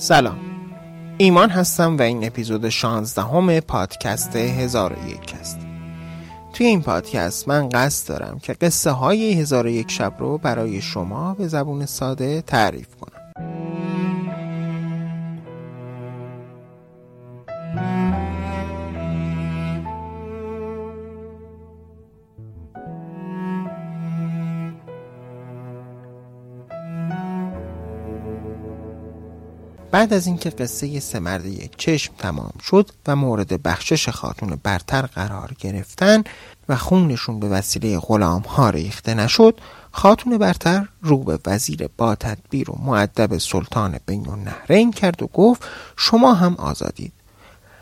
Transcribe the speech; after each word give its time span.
سلام. 0.00 0.38
ایمان 1.18 1.50
هستم 1.50 1.96
و 1.96 2.02
این 2.02 2.26
اپیزود 2.26 2.68
16 2.68 3.22
همه 3.22 3.60
پادکست 3.60 4.36
هزار 4.36 4.92
و 4.92 5.08
یک 5.08 5.34
است. 5.40 5.58
توی 6.52 6.66
این 6.66 6.82
پادکست 6.82 7.48
من 7.48 7.68
قصد 7.68 8.08
دارم 8.08 8.38
که 8.38 8.52
قصه 8.52 8.90
های 8.90 9.32
هزار 9.32 9.66
و 9.66 9.68
یک 9.68 9.90
شب 9.90 10.14
رو 10.18 10.38
برای 10.38 10.80
شما 10.80 11.34
به 11.34 11.48
زبون 11.48 11.86
ساده 11.86 12.42
تعریف 12.42 12.86
بعد 30.00 30.12
از 30.12 30.26
اینکه 30.26 30.50
قصه 30.50 31.00
سه 31.00 31.18
مرد 31.18 31.76
چشم 31.76 32.12
تمام 32.18 32.52
شد 32.62 32.90
و 33.06 33.16
مورد 33.16 33.62
بخشش 33.62 34.08
خاتون 34.08 34.60
برتر 34.62 35.02
قرار 35.02 35.54
گرفتن 35.58 36.24
و 36.68 36.76
خونشون 36.76 37.40
به 37.40 37.48
وسیله 37.48 37.98
غلام 37.98 38.42
ها 38.42 38.70
ریخته 38.70 39.14
نشد 39.14 39.60
خاتون 39.92 40.38
برتر 40.38 40.88
رو 41.02 41.18
به 41.18 41.38
وزیر 41.46 41.88
با 41.96 42.14
تدبیر 42.14 42.70
و 42.70 42.78
معدب 42.84 43.38
سلطان 43.38 44.00
بین 44.06 44.28
النهرین 44.28 44.92
کرد 44.92 45.22
و 45.22 45.26
گفت 45.26 45.62
شما 45.96 46.34
هم 46.34 46.54
آزادید. 46.54 47.12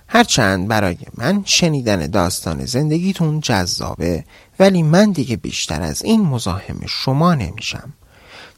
هرچند 0.09 0.69
برای 0.69 0.97
من 1.14 1.42
شنیدن 1.45 2.06
داستان 2.06 2.64
زندگیتون 2.64 3.41
جذابه 3.41 4.25
ولی 4.59 4.83
من 4.83 5.12
دیگه 5.12 5.37
بیشتر 5.37 5.83
از 5.83 6.03
این 6.03 6.20
مزاحم 6.20 6.80
شما 6.87 7.34
نمیشم. 7.34 7.92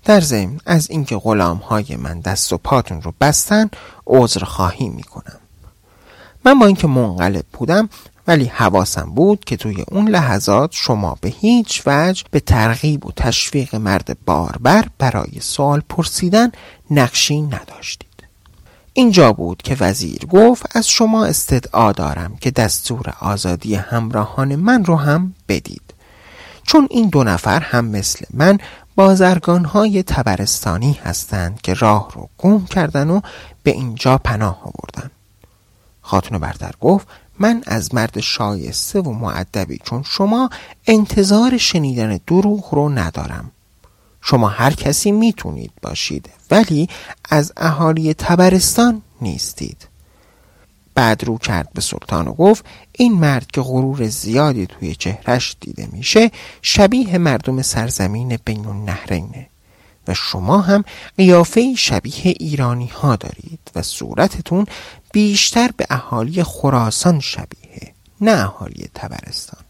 در 0.05 0.21
ضمن 0.21 0.61
از 0.67 0.91
اینکه 0.91 1.17
غلام 1.17 1.57
های 1.57 1.97
من 1.97 2.21
دست 2.21 2.53
و 2.53 2.59
پاتون 2.59 3.03
رو 3.03 3.15
بستن 3.21 3.71
عذر 4.07 4.45
خواهی 4.45 4.89
می‌کنم. 4.89 5.41
من 6.45 6.59
با 6.59 6.67
اینکه 6.67 6.87
منقلب 6.87 7.45
بودم 7.53 7.89
ولی 8.27 8.45
حواسم 8.45 9.11
بود 9.15 9.45
که 9.45 9.57
توی 9.57 9.84
اون 9.89 10.09
لحظات 10.09 10.70
شما 10.73 11.19
به 11.20 11.29
هیچ 11.29 11.83
وجه 11.87 12.25
به 12.31 12.41
ترغیب 12.41 13.07
و 13.07 13.12
تشویق 13.12 13.75
مرد 13.75 14.17
باربر 14.27 14.84
برای 14.98 15.41
سوال 15.41 15.83
پرسیدن 15.89 16.53
نقشی 16.91 17.41
نداشتید. 17.41 18.11
اینجا 18.92 19.33
بود 19.33 19.62
که 19.62 19.77
وزیر 19.81 20.27
گفت 20.27 20.77
از 20.77 20.89
شما 20.89 21.25
استدعا 21.25 21.92
دارم 21.92 22.37
که 22.41 22.51
دستور 22.51 23.14
آزادی 23.20 23.75
همراهان 23.75 24.57
من 24.57 24.85
رو 24.85 24.97
هم 24.97 25.35
بدید. 25.48 25.95
چون 26.62 26.89
این 26.91 27.09
دو 27.09 27.25
نفر 27.25 27.61
هم 27.61 27.85
مثل 27.85 28.25
من 28.35 28.59
بازرگان 29.01 29.65
های 29.65 30.03
تبرستانی 30.03 30.93
هستند 30.93 31.61
که 31.61 31.75
راه 31.75 32.09
رو 32.15 32.29
گم 32.39 32.65
کردن 32.65 33.11
و 33.11 33.20
به 33.62 33.70
اینجا 33.70 34.19
پناه 34.19 34.61
آوردن. 34.62 35.11
خاتون 36.03 36.39
برتر 36.39 36.73
گفت 36.81 37.09
من 37.39 37.62
از 37.67 37.95
مرد 37.95 38.20
شایسته 38.20 39.01
و 39.01 39.12
معدبی 39.12 39.79
چون 39.84 40.03
شما 40.03 40.51
انتظار 40.87 41.59
شنیدن 41.59 42.20
دروغ 42.27 42.75
رو 42.75 42.89
ندارم. 42.89 43.51
شما 44.20 44.48
هر 44.48 44.73
کسی 44.73 45.12
می‌تونید 45.12 45.73
باشید 45.83 46.31
ولی 46.51 46.89
از 47.31 47.53
اهالی 47.57 48.14
تبرستان 48.14 49.03
نیستید. 49.20 49.89
بعد 51.01 51.25
رو 51.25 51.39
کرد 51.39 51.73
به 51.75 51.81
سلطان 51.81 52.29
و 52.29 52.33
گفت 52.33 52.65
این 52.93 53.12
مرد 53.12 53.47
که 53.47 53.61
غرور 53.61 54.09
زیادی 54.09 54.67
توی 54.67 54.95
چهرش 54.95 55.57
دیده 55.61 55.89
میشه 55.92 56.31
شبیه 56.62 57.19
مردم 57.19 57.62
سرزمین 57.62 58.39
بین 58.45 58.67
النهرینه. 58.67 59.47
و 60.09 60.15
شما 60.15 60.61
هم 60.61 60.84
قیافه 61.17 61.75
شبیه 61.75 62.23
ایرانی 62.25 62.87
ها 62.87 63.17
دارید 63.17 63.61
و 63.75 63.83
صورتتون 63.83 64.67
بیشتر 65.12 65.70
به 65.77 65.87
اهالی 65.91 66.42
خراسان 66.42 67.20
شبیه 67.20 67.95
نه 68.20 68.31
اهالی 68.31 68.89
تبرستان. 68.95 69.61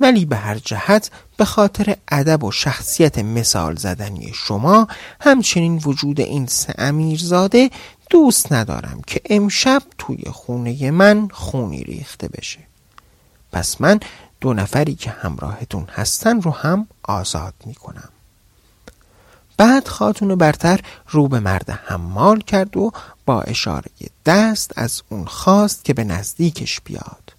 ولی 0.00 0.24
به 0.24 0.36
هر 0.36 0.58
جهت 0.58 1.10
به 1.36 1.44
خاطر 1.44 1.96
ادب 2.08 2.44
و 2.44 2.52
شخصیت 2.52 3.18
مثال 3.18 3.76
زدنی 3.76 4.32
شما 4.34 4.88
همچنین 5.20 5.82
وجود 5.84 6.20
این 6.20 6.46
سه 6.46 6.74
امیرزاده 6.78 7.70
دوست 8.14 8.52
ندارم 8.52 9.00
که 9.06 9.20
امشب 9.24 9.82
توی 9.98 10.24
خونه 10.32 10.90
من 10.90 11.28
خونی 11.32 11.84
ریخته 11.84 12.28
بشه. 12.28 12.58
پس 13.52 13.80
من 13.80 14.00
دو 14.40 14.54
نفری 14.54 14.94
که 14.94 15.10
همراهتون 15.10 15.86
هستن 15.92 16.40
رو 16.42 16.50
هم 16.50 16.88
آزاد 17.02 17.54
می‌کنم. 17.64 18.08
بعد 19.56 19.88
خاتون 19.88 20.34
برتر 20.34 20.80
رو 21.08 21.28
به 21.28 21.40
مرد 21.40 21.70
حمال 21.70 22.40
کرد 22.40 22.76
و 22.76 22.92
با 23.26 23.42
اشاره 23.42 23.90
دست 24.26 24.72
از 24.76 25.02
اون 25.08 25.24
خواست 25.24 25.84
که 25.84 25.94
به 25.94 26.04
نزدیکش 26.04 26.80
بیاد. 26.80 27.32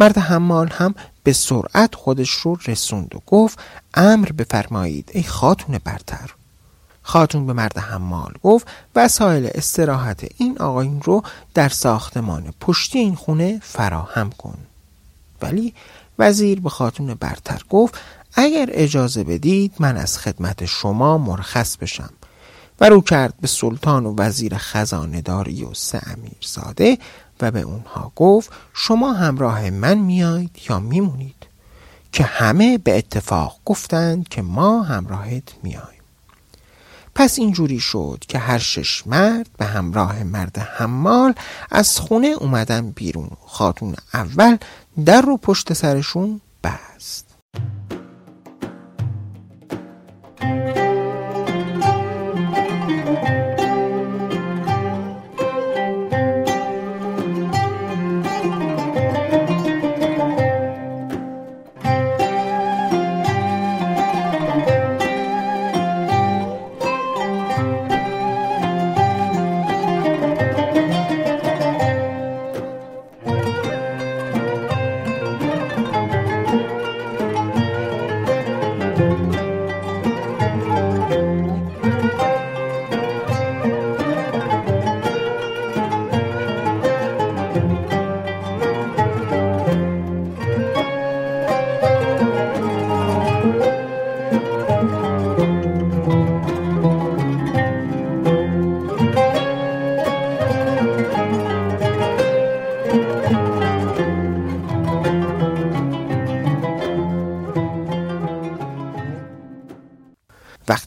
مرد 0.00 0.18
حمال 0.18 0.68
هم 0.68 0.94
به 1.22 1.32
سرعت 1.32 1.94
خودش 1.94 2.30
رو 2.30 2.58
رسوند 2.66 3.14
و 3.14 3.22
گفت 3.26 3.58
امر 3.94 4.32
بفرمایید 4.32 5.10
ای 5.14 5.22
خاتون 5.22 5.78
برتر. 5.84 6.34
خاتون 7.10 7.46
به 7.46 7.52
مرد 7.52 7.78
حمال 7.78 8.32
گفت 8.42 8.66
وسایل 8.96 9.50
استراحت 9.54 10.26
این 10.36 10.58
آقایون 10.58 11.02
رو 11.02 11.22
در 11.54 11.68
ساختمان 11.68 12.54
پشتی 12.60 12.98
این 12.98 13.14
خونه 13.14 13.60
فراهم 13.62 14.30
کن. 14.30 14.58
ولی 15.42 15.74
وزیر 16.18 16.60
به 16.60 16.70
خاتون 16.70 17.14
برتر 17.14 17.62
گفت 17.70 17.94
اگر 18.34 18.68
اجازه 18.72 19.24
بدید 19.24 19.72
من 19.78 19.96
از 19.96 20.18
خدمت 20.18 20.64
شما 20.64 21.18
مرخص 21.18 21.76
بشم. 21.76 22.10
و 22.80 22.88
رو 22.88 23.00
کرد 23.00 23.34
به 23.40 23.46
سلطان 23.46 24.06
و 24.06 24.14
وزیر 24.18 24.56
خزانداری 24.56 25.64
و 25.64 25.74
سه 25.74 26.00
امیرزاده 26.06 26.98
و 27.40 27.50
به 27.50 27.60
اونها 27.60 28.12
گفت 28.16 28.50
شما 28.74 29.12
همراه 29.12 29.70
من 29.70 29.98
میایید 29.98 30.58
یا 30.68 30.78
میمونید؟ 30.78 31.46
که 32.12 32.24
همه 32.24 32.78
به 32.78 32.98
اتفاق 32.98 33.56
گفتند 33.64 34.28
که 34.28 34.42
ما 34.42 34.82
همراهت 34.82 35.42
میاییم. 35.62 35.99
پس 37.14 37.38
اینجوری 37.38 37.80
شد 37.80 38.24
که 38.28 38.38
هر 38.38 38.58
شش 38.58 39.06
مرد 39.06 39.48
به 39.58 39.64
همراه 39.64 40.22
مرد 40.22 40.58
حمال 40.58 41.34
از 41.70 41.98
خونه 41.98 42.26
اومدن 42.26 42.90
بیرون. 42.90 43.30
خاتون 43.46 43.94
اول 44.14 44.56
در 45.04 45.20
رو 45.20 45.36
پشت 45.36 45.72
سرشون 45.72 46.40
بست. 46.64 47.29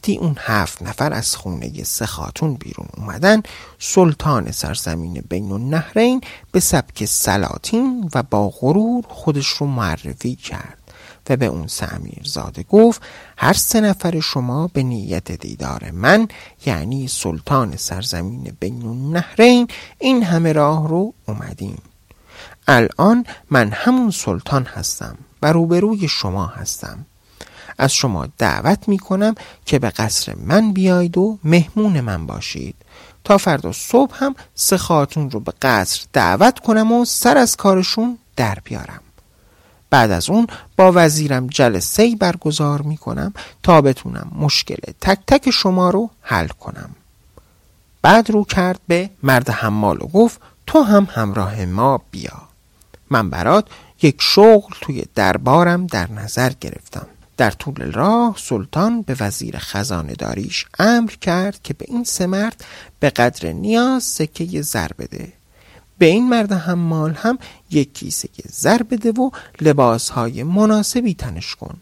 وقتی 0.04 0.18
اون 0.18 0.36
هفت 0.38 0.82
نفر 0.82 1.12
از 1.12 1.36
خونه 1.36 1.82
سه 1.82 2.06
خاتون 2.06 2.54
بیرون 2.54 2.86
اومدن. 2.96 3.42
سلطان 3.78 4.50
سرزمین 4.50 5.24
بین 5.28 5.52
النهرین 5.52 6.20
به 6.52 6.60
سبک 6.60 7.04
سلاطین 7.04 8.10
و 8.14 8.22
با 8.22 8.48
غرور 8.48 9.04
خودش 9.08 9.46
رو 9.46 9.66
معرفی 9.66 10.36
کرد 10.36 10.78
و 11.30 11.36
به 11.36 11.46
اون 11.46 11.66
سمیر 11.66 12.22
زاده 12.24 12.62
گفت 12.62 13.02
هر 13.38 13.52
سه 13.52 13.80
نفر 13.80 14.20
شما 14.20 14.70
به 14.72 14.82
نیت 14.82 15.32
دیدار 15.32 15.90
من 15.90 16.28
یعنی 16.66 17.08
سلطان 17.08 17.76
سرزمین 17.76 18.56
بین 18.60 18.86
النهرین 18.86 19.68
این 19.98 20.22
همه 20.22 20.52
راه 20.52 20.88
رو 20.88 21.14
اومدیم. 21.28 21.82
الان 22.68 23.26
من 23.50 23.70
همون 23.72 24.10
سلطان 24.10 24.64
هستم 24.64 25.18
و 25.42 25.52
روبروی 25.52 26.08
شما 26.08 26.46
هستم. 26.46 27.06
از 27.78 27.92
شما 27.92 28.26
دعوت 28.38 28.88
می 28.88 28.98
کنم 28.98 29.34
که 29.66 29.78
به 29.78 29.90
قصر 29.90 30.34
من 30.34 30.72
بیایید 30.72 31.18
و 31.18 31.38
مهمون 31.44 32.00
من 32.00 32.26
باشید. 32.26 32.74
تا 33.24 33.38
فردا 33.38 33.72
صبح 33.72 34.16
هم 34.24 34.34
سه 34.54 34.76
خاتون 34.76 35.30
رو 35.30 35.40
به 35.40 35.52
قصر 35.62 36.04
دعوت 36.12 36.58
کنم 36.58 36.92
و 36.92 37.04
سر 37.04 37.36
از 37.36 37.56
کارشون 37.56 38.18
در 38.36 38.58
بیارم. 38.64 39.00
بعد 39.90 40.10
از 40.10 40.30
اون 40.30 40.46
با 40.76 40.92
وزیرم 40.94 41.46
جلسه 41.46 42.16
برگزار 42.16 42.82
می 42.82 42.96
کنم 42.96 43.34
تا 43.62 43.80
بتونم 43.80 44.32
مشکل 44.38 44.92
تک 45.00 45.18
تک 45.26 45.50
شما 45.50 45.90
رو 45.90 46.10
حل 46.20 46.48
کنم. 46.48 46.90
بعد 48.02 48.30
رو 48.30 48.44
کرد 48.44 48.80
به 48.88 49.10
مرد 49.22 49.50
حمال 49.50 50.02
و 50.02 50.06
گفت 50.06 50.40
تو 50.66 50.82
هم 50.82 51.08
همراه 51.10 51.64
ما 51.64 52.00
بیا. 52.10 52.42
من 53.10 53.30
برات 53.30 53.66
یک 54.02 54.16
شغل 54.18 54.74
توی 54.80 55.04
دربارم 55.14 55.86
در 55.86 56.10
نظر 56.10 56.52
گرفتم. 56.60 57.06
در 57.36 57.50
طول 57.50 57.92
راه 57.92 58.36
سلطان 58.38 59.02
به 59.02 59.16
وزیر 59.20 59.58
خزانه 59.58 60.14
داریش 60.14 60.66
امر 60.78 61.10
کرد 61.10 61.62
که 61.62 61.74
به 61.74 61.84
این 61.88 62.04
سه 62.04 62.26
مرد 62.26 62.64
به 63.00 63.10
قدر 63.10 63.52
نیاز 63.52 64.02
سکه 64.02 64.62
زر 64.62 64.88
بده. 64.98 65.32
به 65.98 66.06
این 66.06 66.28
مرد 66.28 66.52
حمال 66.52 67.12
هم 67.12 67.38
یک 67.70 67.94
کیسه 67.94 68.28
زر 68.48 68.82
بده 68.82 69.12
و 69.12 69.30
لباسهای 69.60 70.42
مناسبی 70.42 71.14
تنش 71.14 71.54
کن 71.54 71.76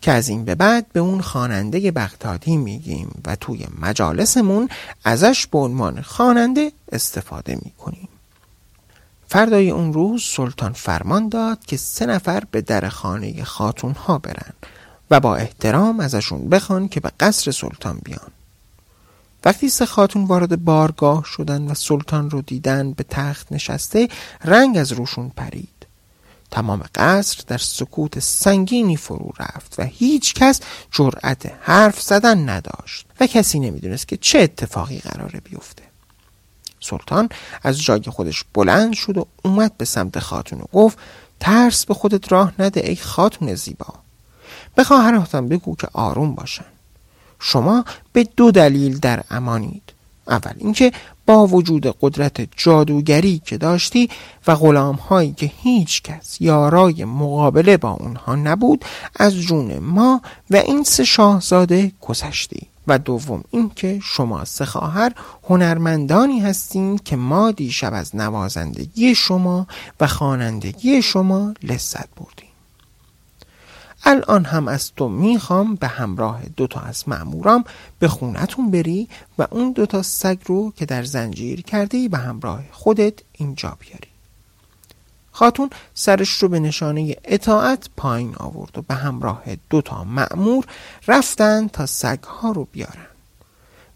که 0.00 0.12
از 0.12 0.28
این 0.28 0.44
به 0.44 0.54
بعد 0.54 0.86
به 0.92 1.00
اون 1.00 1.20
خواننده 1.20 1.90
بغدادی 1.90 2.56
میگیم 2.56 3.22
و 3.26 3.36
توی 3.36 3.66
مجالسمون 3.80 4.68
ازش 5.04 5.46
به 5.46 5.58
عنوان 5.58 6.02
خواننده 6.02 6.72
استفاده 6.92 7.58
می‌کنیم. 7.64 8.08
فردای 9.28 9.70
اون 9.70 9.92
روز 9.92 10.22
سلطان 10.22 10.72
فرمان 10.72 11.28
داد 11.28 11.64
که 11.66 11.76
سه 11.76 12.06
نفر 12.06 12.42
به 12.50 12.60
در 12.60 12.88
خانه 12.88 13.44
خاتون 13.44 13.92
ها 13.92 14.18
برن. 14.18 14.52
و 15.10 15.20
با 15.20 15.36
احترام 15.36 16.00
ازشون 16.00 16.48
بخوان 16.48 16.88
که 16.88 17.00
به 17.00 17.10
قصر 17.20 17.50
سلطان 17.50 18.00
بیان. 18.04 18.30
وقتی 19.44 19.68
سه 19.68 19.86
خاتون 19.86 20.24
وارد 20.24 20.64
بارگاه 20.64 21.24
شدن 21.24 21.62
و 21.62 21.74
سلطان 21.74 22.30
رو 22.30 22.42
دیدن 22.42 22.92
به 22.92 23.04
تخت 23.10 23.52
نشسته 23.52 24.08
رنگ 24.44 24.78
از 24.78 24.92
روشون 24.92 25.28
پرید. 25.36 25.68
تمام 26.50 26.84
قصر 26.94 27.42
در 27.46 27.58
سکوت 27.58 28.18
سنگینی 28.18 28.96
فرو 28.96 29.32
رفت 29.38 29.74
و 29.78 29.82
هیچ 29.82 30.34
کس 30.34 30.60
جرأت 30.92 31.52
حرف 31.60 32.00
زدن 32.00 32.48
نداشت 32.48 33.06
و 33.20 33.26
کسی 33.26 33.60
نمی‌دونست 33.60 34.08
که 34.08 34.16
چه 34.16 34.38
اتفاقی 34.38 34.98
قراره 34.98 35.40
بیفته. 35.40 35.82
سلطان 36.80 37.28
از 37.62 37.82
جای 37.82 38.02
خودش 38.02 38.44
بلند 38.54 38.92
شد 38.92 39.18
و 39.18 39.26
اومد 39.44 39.76
به 39.76 39.84
سمت 39.84 40.18
خاتون 40.18 40.60
و 40.60 40.64
گفت 40.72 40.98
ترس 41.40 41.86
به 41.86 41.94
خودت 41.94 42.32
راه 42.32 42.52
نده 42.58 42.88
ای 42.88 42.96
خاتون 42.96 43.54
زیبا. 43.54 44.03
به 44.74 44.84
خواهراتم 44.84 45.48
بگو 45.48 45.76
که 45.76 45.88
آروم 45.92 46.34
باشن. 46.34 46.64
شما 47.40 47.84
به 48.12 48.28
دو 48.36 48.50
دلیل 48.50 48.98
در 48.98 49.22
امانید. 49.30 49.82
اول 50.28 50.52
اینکه 50.58 50.92
با 51.26 51.46
وجود 51.46 51.96
قدرت 52.00 52.48
جادوگری 52.56 53.42
که 53.44 53.58
داشتی 53.58 54.10
و 54.46 54.54
غلام 54.54 54.94
هایی 54.94 55.32
که 55.32 55.52
هیچ 55.62 56.02
کس 56.02 56.40
یارای 56.40 57.04
مقابله 57.04 57.76
با 57.76 57.90
اونها 57.90 58.34
نبود 58.34 58.84
از 59.16 59.34
جون 59.34 59.78
ما 59.78 60.20
و 60.50 60.56
این 60.56 60.84
سه 60.84 61.04
شاهزاده 61.04 61.92
گذشتی. 62.00 62.66
و 62.86 62.98
دوم 62.98 63.44
اینکه 63.50 64.00
شما 64.02 64.44
سه 64.44 64.64
خواهر 64.64 65.12
هنرمندانی 65.48 66.40
هستین 66.40 66.98
که 66.98 67.16
ما 67.16 67.50
دیشب 67.50 67.94
از 67.94 68.16
نوازندگی 68.16 69.14
شما 69.14 69.66
و 70.00 70.06
خوانندگی 70.06 71.02
شما 71.02 71.54
لذت 71.62 72.08
بردیم 72.16 72.53
الان 74.04 74.44
هم 74.44 74.68
از 74.68 74.92
تو 74.96 75.08
می‌خوام 75.08 75.74
به 75.74 75.86
همراه 75.88 76.42
دوتا 76.56 76.80
از 76.80 77.08
معمورام 77.08 77.64
به 77.98 78.08
خونتون 78.08 78.70
بری 78.70 79.08
و 79.38 79.46
اون 79.50 79.72
دوتا 79.72 80.02
سگ 80.02 80.38
رو 80.44 80.72
که 80.76 80.86
در 80.86 81.04
زنجیر 81.04 81.62
کرده 81.62 82.08
به 82.08 82.18
همراه 82.18 82.64
خودت 82.72 83.14
اینجا 83.32 83.76
بیاری. 83.80 84.08
خاتون 85.32 85.70
سرش 85.94 86.42
رو 86.42 86.48
به 86.48 86.60
نشانه 86.60 87.16
اطاعت 87.24 87.88
پایین 87.96 88.34
آورد 88.36 88.78
و 88.78 88.82
به 88.82 88.94
همراه 88.94 89.42
دوتا 89.70 90.04
معمور 90.04 90.64
رفتن 91.08 91.68
تا 91.68 91.86
سگها 91.86 92.50
رو 92.50 92.68
بیارن. 92.72 93.06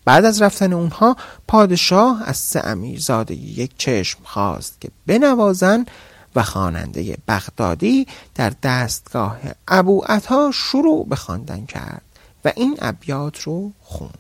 بعد 0.05 0.25
از 0.25 0.43
رفتن 0.43 0.73
اونها 0.73 1.17
پادشاه 1.49 2.23
از 2.25 2.37
سه 2.37 2.61
امیرزاده 2.65 3.35
یک 3.35 3.71
چشم 3.79 4.19
خواست 4.25 4.81
که 4.81 4.89
بنوازن 5.07 5.87
و 6.37 6.43
خواننده 6.43 7.17
بغدادی 7.29 8.07
در 8.35 8.53
دستگاه 8.63 9.39
ابو 9.69 10.05
عطا 10.07 10.51
شروع 10.55 11.07
به 11.09 11.17
خواندن 11.17 11.67
کرد 11.67 12.03
و 12.45 12.53
این 12.57 12.79
ابیات 12.81 13.41
رو 13.41 13.73
خوند. 13.83 14.19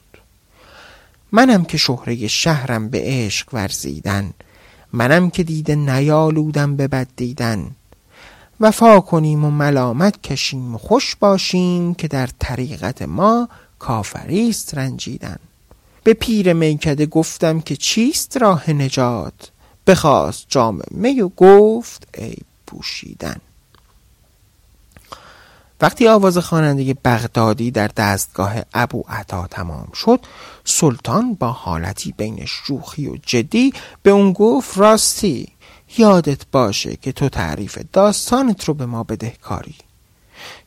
منم 1.33 1.65
که 1.65 1.79
شهره 1.79 2.27
شهرم 2.27 2.89
به 2.89 3.03
عشق 3.05 3.55
ورزیدن 3.55 4.33
منم 4.93 5.31
که 5.31 5.43
دیده 5.43 5.75
نیالودم 5.75 6.77
به 6.77 6.89
بد 6.89 7.09
دیدن. 7.17 7.71
وفا 8.61 9.01
کنیم 9.01 9.45
و 9.45 9.51
ملامت 9.51 10.23
کشیم 10.23 10.75
و 10.75 10.79
خوش 10.79 11.17
باشیم 11.17 11.95
که 11.95 12.09
در 12.09 12.29
طریقت 12.39 13.03
ما 13.03 13.49
کافریست 13.79 14.75
رنجیدن. 14.75 15.39
به 16.05 16.15
پیر 16.15 16.53
میکده 16.53 17.07
گفتم 17.07 17.61
که 17.61 17.77
چیست 17.77 18.37
راه 18.37 18.71
نجات؟ 18.71 19.51
بخواست 19.89 20.47
جام 20.49 20.81
می 20.91 21.21
و 21.21 21.29
گفت 21.29 22.09
ای 22.19 22.37
پوشیدن. 22.67 23.37
وقتی 25.81 26.09
آواز 26.09 26.39
خواننده 26.39 26.95
بغدادی 26.95 27.71
در 27.71 27.91
دستگاه 27.97 28.55
ابو 28.75 29.05
عطا 29.09 29.47
تمام 29.47 29.89
شد 29.95 30.21
سلطان 30.65 31.35
با 31.35 31.53
حالتی 31.53 32.15
بین 32.17 32.45
شوخی 32.45 33.09
و 33.09 33.17
جدی 33.27 33.73
به 34.03 34.11
اون 34.11 34.33
گفت 34.33 34.79
راستی 34.79 35.49
یادت 35.99 36.41
باشه 36.53 36.97
که 36.97 37.13
تو 37.13 37.29
تعریف 37.29 37.79
داستانت 37.93 38.65
رو 38.65 38.75
به 38.75 38.87
ما 38.87 39.05
بدهکاری 39.05 39.75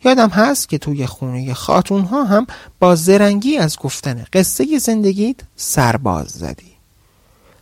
یادم 0.04 0.30
هست 0.30 0.70
که 0.70 0.78
توی 0.78 1.06
خونه 1.06 1.54
خاتون 1.54 2.02
ها 2.02 2.24
هم 2.24 2.48
با 2.80 2.96
زرنگی 2.96 3.58
از 3.58 3.78
گفتن 3.78 4.26
قصه 4.34 4.80
زندگیت 4.80 5.36
سرباز 5.56 6.28
زدی. 6.28 6.71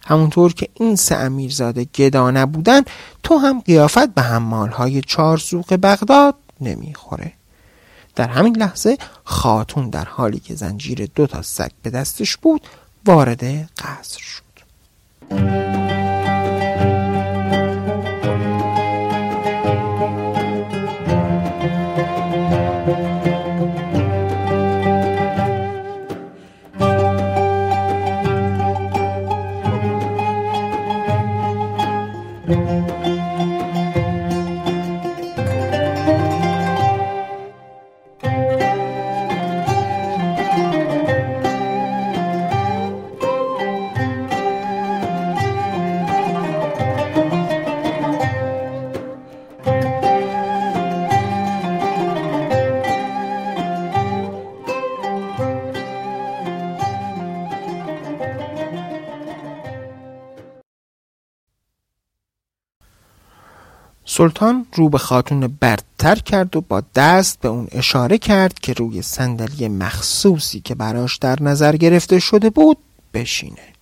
همونطور 0.09 0.53
که 0.53 0.69
این 0.73 0.95
سه 0.95 1.15
امیرزاده 1.15 1.83
گدا 1.83 2.31
نبودن 2.31 2.81
تو 3.23 3.37
هم 3.37 3.59
قیافت 3.59 4.07
به 4.13 4.21
حمال 4.21 4.69
های 4.69 5.01
چارزوق 5.01 5.73
بغداد 5.73 6.35
نمی‌خوره. 6.61 7.33
در 8.15 8.27
همین 8.27 8.57
لحظه 8.57 8.97
خاتون 9.23 9.89
در 9.89 10.05
حالی 10.05 10.39
که 10.39 10.55
زنجیر 10.55 11.09
دو 11.15 11.27
تا 11.27 11.41
سگ 11.41 11.71
به 11.83 11.89
دستش 11.89 12.37
بود 12.37 12.61
وارد 13.05 13.43
قصر 13.77 14.19
شد. 14.19 14.43
سلطان 64.19 64.65
رو 64.73 64.89
به 64.89 64.97
خاتون 64.97 65.57
برتر 65.59 66.15
کرد 66.15 66.55
و 66.55 66.61
با 66.61 66.83
دست 66.95 67.39
به 67.39 67.47
اون 67.47 67.67
اشاره 67.71 68.17
کرد 68.17 68.59
که 68.59 68.73
روی 68.73 69.01
صندلی 69.01 69.67
مخصوصی 69.67 70.59
که 70.59 70.75
براش 70.75 71.17
در 71.17 71.43
نظر 71.43 71.75
گرفته 71.75 72.19
شده 72.19 72.49
بود 72.49 72.77
بشینه. 73.13 73.73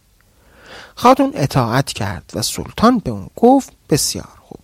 خاتون 0.95 1.31
اطاعت 1.35 1.85
کرد 1.93 2.31
و 2.33 2.41
سلطان 2.41 2.99
به 2.99 3.11
اون 3.11 3.27
گفت 3.35 3.71
بسیار 3.89 4.29
خوب 4.41 4.59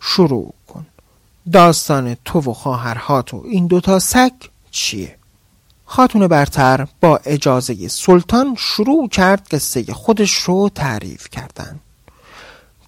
شروع 0.00 0.54
کن. 0.68 0.86
داستان 1.52 2.16
تو 2.24 2.40
و 2.40 2.52
خواهرهات 2.52 3.34
و 3.34 3.42
این 3.46 3.66
دوتا 3.66 3.98
سگ 3.98 4.32
چیه؟ 4.70 5.16
خاتون 5.84 6.28
برتر 6.28 6.86
با 7.00 7.20
اجازه 7.24 7.88
سلطان 7.88 8.54
شروع 8.58 9.08
کرد 9.08 9.48
قصه 9.50 9.84
خودش 9.92 10.32
رو 10.32 10.68
تعریف 10.74 11.28
کردن. 11.30 11.80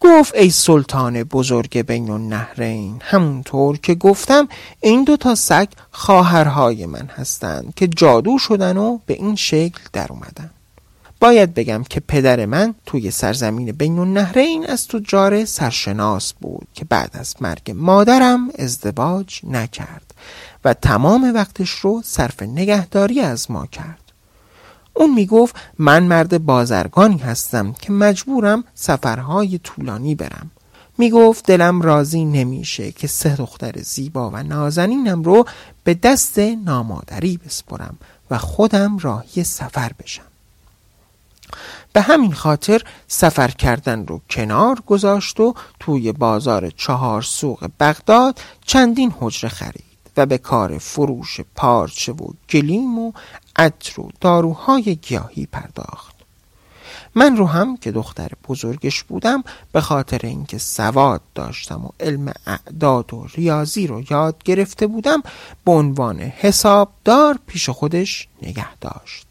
گفت 0.01 0.35
ای 0.35 0.51
سلطان 0.51 1.23
بزرگ 1.23 1.83
بین 1.83 2.11
النهرین 2.11 2.97
همونطور 3.01 3.79
که 3.79 3.95
گفتم 3.95 4.49
این 4.81 5.05
دو 5.05 5.17
تا 5.17 5.35
سگ 5.35 5.69
خواهرهای 5.91 6.87
من 6.87 7.07
هستند 7.17 7.73
که 7.77 7.87
جادو 7.87 8.39
شدن 8.39 8.77
و 8.77 8.99
به 9.07 9.15
این 9.15 9.37
شکل 9.37 9.81
در 9.93 10.07
اومدن. 10.11 10.51
باید 11.21 11.55
بگم 11.55 11.85
که 11.85 12.01
پدر 12.01 12.47
من 12.47 12.75
توی 12.87 13.11
سرزمین 13.11 13.73
بین 13.73 13.99
النهرین 13.99 14.67
از 14.67 14.89
تجار 14.89 15.45
سرشناس 15.45 16.33
بود 16.33 16.69
که 16.75 16.85
بعد 16.85 17.11
از 17.13 17.35
مرگ 17.41 17.71
مادرم 17.75 18.49
ازدواج 18.59 19.41
نکرد 19.45 20.15
و 20.65 20.75
تمام 20.75 21.35
وقتش 21.35 21.71
رو 21.71 22.03
صرف 22.05 22.43
نگهداری 22.43 23.21
از 23.21 23.51
ما 23.51 23.67
کرد. 23.67 24.08
اون 24.99 25.15
می‌گفت 25.15 25.57
من 25.79 26.03
مرد 26.03 26.45
بازرگانی 26.45 27.19
هستم 27.19 27.73
که 27.73 27.93
مجبورم 27.93 28.65
سفرهای 28.75 29.59
طولانی 29.59 30.15
برم. 30.15 30.51
می‌گفت 30.99 31.47
دلم 31.47 31.83
راضی 31.83 32.25
نمیشه 32.25 32.93
که 32.93 33.07
سه 33.07 33.37
دختر 33.37 33.73
زیبا 33.83 34.31
و 34.31 34.43
نازنینم 34.43 35.23
رو 35.23 35.45
به 35.85 35.95
دست 35.95 36.39
نامادری 36.39 37.41
بسپرم 37.47 37.99
و 38.31 38.39
خودم 38.39 38.99
راهی 38.99 39.45
سفر 39.45 39.93
بشم. 40.03 40.23
به 41.93 42.01
همین 42.01 42.33
خاطر 42.33 42.83
سفر 43.09 43.49
کردن 43.49 44.07
رو 44.07 44.21
کنار 44.31 44.81
گذاشت 44.87 45.41
و 45.41 45.55
توی 45.81 46.13
بازار 46.13 46.71
چهار 46.71 47.23
سوق 47.23 47.71
بغداد 47.81 48.41
چندین 48.67 49.15
حجره 49.21 49.51
خرید 49.51 49.85
و 50.17 50.27
به 50.27 50.39
کار 50.39 50.79
فروش 50.79 51.41
پارچه 51.57 52.13
و 52.13 52.29
گلیم 52.51 52.99
و 52.99 53.13
عطر 53.59 54.01
و 54.01 54.11
داروهای 54.21 54.97
گیاهی 54.97 55.47
پرداخت. 55.47 56.19
من 57.15 57.37
رو 57.37 57.47
هم 57.47 57.77
که 57.77 57.93
دختر 57.93 58.31
بزرگش 58.49 59.03
بودم 59.03 59.45
به 59.73 59.81
خاطر 59.81 60.21
اینکه 60.23 60.59
سواد 60.59 61.21
داشتم 61.35 61.85
و 61.85 61.89
علم 62.01 62.33
اعداد 62.47 63.15
و 63.15 63.27
ریاضی 63.35 63.87
رو 63.87 64.03
یاد 64.11 64.43
گرفته 64.45 64.87
بودم 64.87 65.23
به 65.65 65.73
عنوان 65.73 66.21
حسابدار 66.21 67.39
پیش 67.47 67.71
خودش 67.71 68.29
نگه 68.43 68.77
داشت. 68.81 69.27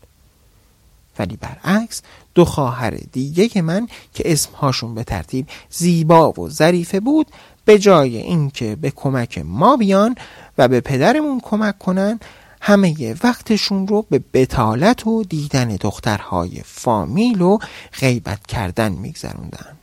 ولی 1.20 1.38
برعکس 1.38 2.02
دو 2.36 2.46
خواهر 2.46 2.90
دیگه 2.90 3.62
من 3.62 3.88
که 4.14 4.32
اسمهاشون 4.32 4.96
به 4.96 5.04
ترتیب 5.04 5.48
زیبا 5.70 6.32
و 6.32 6.50
ظریفه 6.50 7.00
بود 7.00 7.28
به 7.66 7.80
جای 7.80 8.18
اینکه 8.18 8.76
به 8.76 8.92
کمک 8.92 9.38
ما 9.46 9.78
بیان 9.78 10.16
و 10.58 10.68
به 10.68 10.82
پدرمون 10.82 11.40
کمک 11.40 11.80
کنن 11.80 12.20
همه 12.62 13.16
وقتشون 13.24 13.88
رو 13.88 14.06
به 14.10 14.22
بتالت 14.34 15.08
و 15.08 15.24
دیدن 15.24 15.68
دخترهای 15.68 16.62
فامیل 16.66 17.42
و 17.42 17.58
غیبت 18.00 18.48
کردن 18.48 18.92
میگذروندن. 18.92 19.78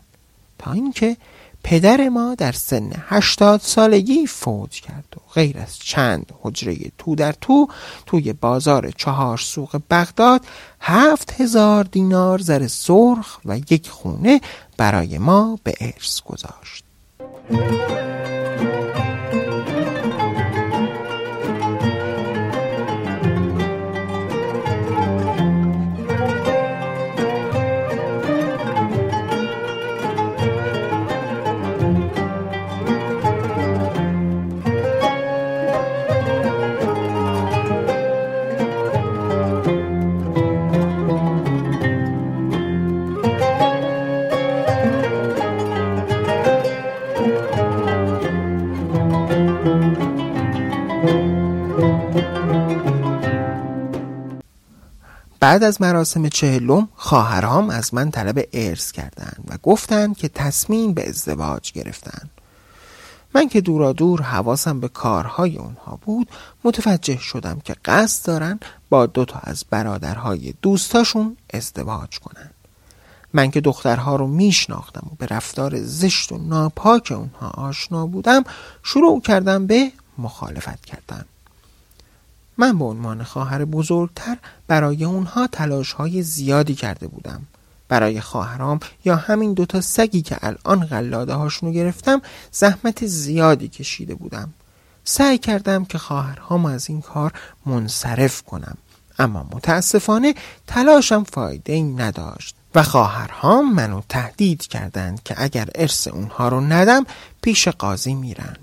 تا 0.58 0.72
اینکه 0.72 1.16
پدر 1.64 2.08
ما 2.08 2.34
در 2.34 2.52
سن 2.52 2.92
هشتاد 3.08 3.60
سالگی 3.60 4.26
فوت 4.26 4.70
کرد 4.70 5.16
و 5.16 5.32
غیر 5.34 5.58
از 5.58 5.78
چند 5.78 6.32
حجره 6.42 6.76
تو 6.98 7.14
در 7.14 7.32
تو 7.32 7.68
توی 8.06 8.32
بازار 8.32 8.90
چهار 8.90 9.38
سوق 9.38 9.80
بغداد 9.90 10.40
هفت 10.80 11.40
هزار 11.40 11.84
دینار 11.84 12.38
زر 12.38 12.66
سرخ 12.66 13.38
و 13.44 13.58
یک 13.58 13.88
خونه 13.88 14.40
برای 14.76 15.18
ما 15.18 15.58
به 15.64 15.74
ارث 15.80 16.20
گذاشت. 16.20 16.84
بعد 55.54 55.62
از 55.62 55.80
مراسم 55.80 56.28
چهلم 56.28 56.88
خواهرام 56.96 57.70
از 57.70 57.94
من 57.94 58.10
طلب 58.10 58.48
ارث 58.52 58.92
کردند 58.92 59.44
و 59.48 59.58
گفتند 59.62 60.16
که 60.16 60.28
تصمیم 60.28 60.94
به 60.94 61.08
ازدواج 61.08 61.72
گرفتن 61.72 62.30
من 63.34 63.48
که 63.48 63.60
دورا 63.60 63.92
دور 63.92 64.22
حواسم 64.22 64.80
به 64.80 64.88
کارهای 64.88 65.56
اونها 65.56 65.98
بود 66.04 66.28
متوجه 66.64 67.18
شدم 67.18 67.60
که 67.64 67.74
قصد 67.84 68.26
دارن 68.26 68.60
با 68.90 69.06
دوتا 69.06 69.40
از 69.42 69.64
برادرهای 69.70 70.54
دوستاشون 70.62 71.36
ازدواج 71.50 72.18
کنن. 72.18 72.50
من 73.32 73.50
که 73.50 73.60
دخترها 73.60 74.16
رو 74.16 74.26
میشناختم 74.26 75.06
و 75.12 75.14
به 75.18 75.26
رفتار 75.26 75.82
زشت 75.82 76.32
و 76.32 76.38
ناپاک 76.38 77.12
اونها 77.16 77.48
آشنا 77.48 78.06
بودم 78.06 78.44
شروع 78.82 79.20
کردم 79.20 79.66
به 79.66 79.92
مخالفت 80.18 80.84
کردن. 80.84 81.24
من 82.58 82.78
به 82.78 82.84
عنوان 82.84 83.22
خواهر 83.22 83.64
بزرگتر 83.64 84.36
برای 84.66 85.04
اونها 85.04 85.46
تلاش 85.46 85.92
های 85.92 86.22
زیادی 86.22 86.74
کرده 86.74 87.06
بودم. 87.06 87.42
برای 87.88 88.20
خواهرام 88.20 88.80
یا 89.04 89.16
همین 89.16 89.54
دوتا 89.54 89.80
سگی 89.80 90.22
که 90.22 90.36
الان 90.42 90.86
غلاده 90.86 91.34
هاشونو 91.34 91.72
گرفتم 91.72 92.22
زحمت 92.52 93.06
زیادی 93.06 93.68
کشیده 93.68 94.14
بودم. 94.14 94.54
سعی 95.04 95.38
کردم 95.38 95.84
که 95.84 95.98
خواهرهام 95.98 96.66
از 96.66 96.88
این 96.90 97.00
کار 97.00 97.32
منصرف 97.66 98.42
کنم. 98.42 98.76
اما 99.18 99.46
متاسفانه 99.52 100.34
تلاشم 100.66 101.24
فایده 101.24 101.72
ای 101.72 101.82
نداشت 101.82 102.56
و 102.74 102.82
خواهرهام 102.82 103.74
منو 103.74 104.00
تهدید 104.08 104.66
کردند 104.66 105.22
که 105.22 105.34
اگر 105.38 105.68
ارث 105.74 106.08
اونها 106.08 106.48
رو 106.48 106.60
ندم 106.60 107.06
پیش 107.42 107.68
قاضی 107.68 108.14
میرن. 108.14 108.56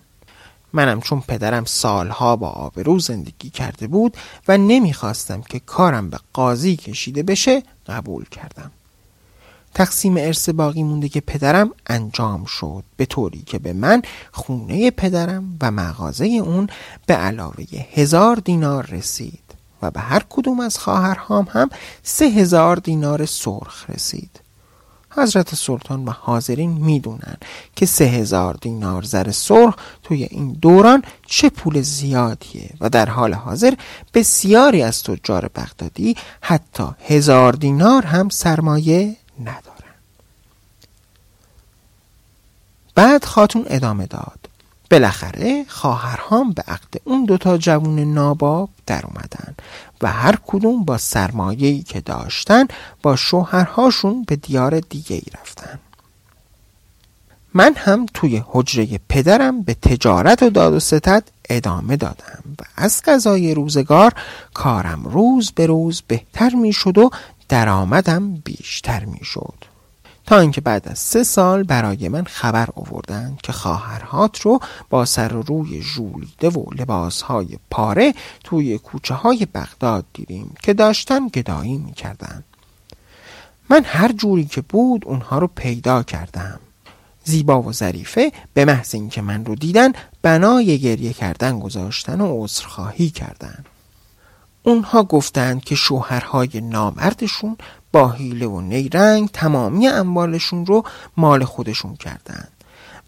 منم 0.73 1.01
چون 1.01 1.21
پدرم 1.27 1.65
سالها 1.65 2.35
با 2.35 2.49
آبرو 2.49 2.99
زندگی 2.99 3.49
کرده 3.49 3.87
بود 3.87 4.17
و 4.47 4.57
نمی‌خواستم 4.57 5.41
که 5.41 5.59
کارم 5.59 6.09
به 6.09 6.19
قاضی 6.33 6.75
کشیده 6.75 7.23
بشه 7.23 7.63
قبول 7.87 8.25
کردم. 8.25 8.71
تقسیم 9.73 10.17
ارث 10.17 10.49
باقی 10.49 10.83
مونده 10.83 11.09
که 11.09 11.21
پدرم 11.21 11.71
انجام 11.87 12.45
شد 12.45 12.83
به 12.97 13.05
طوری 13.05 13.41
که 13.45 13.59
به 13.59 13.73
من 13.73 14.01
خونه 14.31 14.91
پدرم 14.91 15.57
و 15.61 15.71
مغازه 15.71 16.25
اون 16.25 16.67
به 17.05 17.13
علاوه 17.13 17.65
هزار 17.93 18.35
دینار 18.35 18.85
رسید 18.85 19.39
و 19.81 19.91
به 19.91 19.99
هر 19.99 20.25
کدوم 20.29 20.59
از 20.59 20.77
خواهرهام 20.77 21.47
هم 21.51 21.69
سه 22.03 22.25
هزار 22.25 22.75
دینار 22.75 23.25
سرخ 23.25 23.89
رسید. 23.89 24.40
حضرت 25.11 25.55
سلطان 25.55 26.05
و 26.05 26.11
حاضرین 26.11 26.71
می‌دونن 26.71 27.37
که 27.75 27.85
سه 27.85 28.05
هزار 28.05 28.57
دینار 28.61 29.03
زر 29.03 29.31
سرخ 29.31 29.75
توی 30.03 30.23
این 30.23 30.53
دوران 30.61 31.03
چه 31.25 31.49
پول 31.49 31.81
زیادیه 31.81 32.69
و 32.81 32.89
در 32.89 33.09
حال 33.09 33.33
حاضر 33.33 33.73
بسیاری 34.13 34.81
از 34.81 35.03
تجار 35.03 35.47
بغدادی 35.55 36.15
حتی 36.41 36.87
هزار 37.07 37.53
دینار 37.53 38.05
هم 38.05 38.29
سرمایه 38.29 39.15
ندارن. 39.39 39.61
بعد 42.95 43.25
خاتون 43.25 43.65
ادامه 43.67 44.05
داد. 44.05 44.39
بالاخره 44.91 45.65
خواهرهام 45.67 46.51
به 46.51 46.63
عقد 46.67 47.01
اون 47.03 47.25
دوتا 47.25 47.57
جوون 47.57 47.99
ناباب 47.99 48.69
در 48.85 49.05
اومدن 49.05 49.55
و 50.01 50.12
هر 50.12 50.38
کدوم 50.48 50.84
با 50.84 50.98
سرمایه‌ای 50.98 51.84
که 51.84 52.01
داشتن 52.01 52.67
با 53.01 53.15
شوهرهاشون 53.15 54.24
به 54.24 54.36
دیار 54.36 54.79
دیگه 54.79 55.15
ای 55.15 55.24
رفتن. 55.39 55.79
من 57.53 57.74
هم 57.77 58.05
توی 58.13 58.43
حجره 58.48 59.00
پدرم 59.10 59.62
به 59.62 59.74
تجارت 59.74 60.43
و 60.43 60.50
داد 60.50 60.74
و 60.74 60.79
ستد 60.79 61.24
ادامه 61.50 61.96
دادم 61.96 62.43
و 62.60 62.63
از 62.77 63.01
قضای 63.05 63.53
روزگار 63.53 64.13
کارم 64.53 65.03
روز 65.03 65.51
به 65.51 65.65
روز 65.65 66.01
بهتر 66.08 66.55
می 66.55 66.74
شد 66.74 66.98
و 66.98 67.10
درآمدم 67.50 68.34
بیشتر 68.34 69.05
می 69.05 69.25
شد 69.25 69.70
تا 70.25 70.39
اینکه 70.39 70.61
بعد 70.61 70.87
از 70.87 70.99
سه 70.99 71.23
سال 71.23 71.63
برای 71.63 72.09
من 72.09 72.23
خبر 72.23 72.69
آوردند 72.75 73.41
که 73.41 73.51
خواهرهات 73.51 74.41
رو 74.41 74.59
با 74.89 75.05
سر 75.05 75.33
و 75.33 75.41
روی 75.41 75.81
ژولیده 75.81 76.49
و 76.49 76.65
لباسهای 76.77 77.57
پاره 77.69 78.13
توی 78.43 78.77
کوچه 78.77 79.13
های 79.13 79.47
بغداد 79.53 80.05
دیدیم 80.13 80.55
که 80.63 80.73
داشتن 80.73 81.27
گدایی 81.27 81.77
می‌کردن 81.77 82.43
من 83.69 83.83
هر 83.85 84.11
جوری 84.11 84.45
که 84.45 84.61
بود 84.61 85.05
اونها 85.05 85.37
رو 85.37 85.47
پیدا 85.47 86.03
کردم. 86.03 86.59
زیبا 87.23 87.61
و 87.61 87.73
ظریفه 87.73 88.31
به 88.53 88.65
محض 88.65 88.95
اینکه 88.95 89.21
من 89.21 89.45
رو 89.45 89.55
دیدن 89.55 89.91
بنای 90.21 90.79
گریه 90.79 91.13
کردن 91.13 91.59
گذاشتن 91.59 92.21
و 92.21 92.43
عذرخواهی 92.43 93.09
کردن. 93.09 93.65
اونها 94.63 95.03
گفتند 95.03 95.63
که 95.63 95.75
شوهرهای 95.75 96.61
نامردشون 96.61 97.57
با 97.91 98.11
حیله 98.11 98.47
و 98.47 98.61
نیرنگ 98.61 99.29
تمامی 99.29 99.87
اموالشون 99.87 100.65
رو 100.65 100.83
مال 101.17 101.43
خودشون 101.43 101.95
کردن 101.95 102.47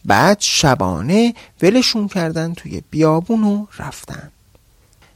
بعد 0.06 0.38
شبانه 0.40 1.34
ولشون 1.62 2.08
کردن 2.08 2.54
توی 2.54 2.82
بیابون 2.90 3.44
و 3.44 3.66
رفتن. 3.80 4.32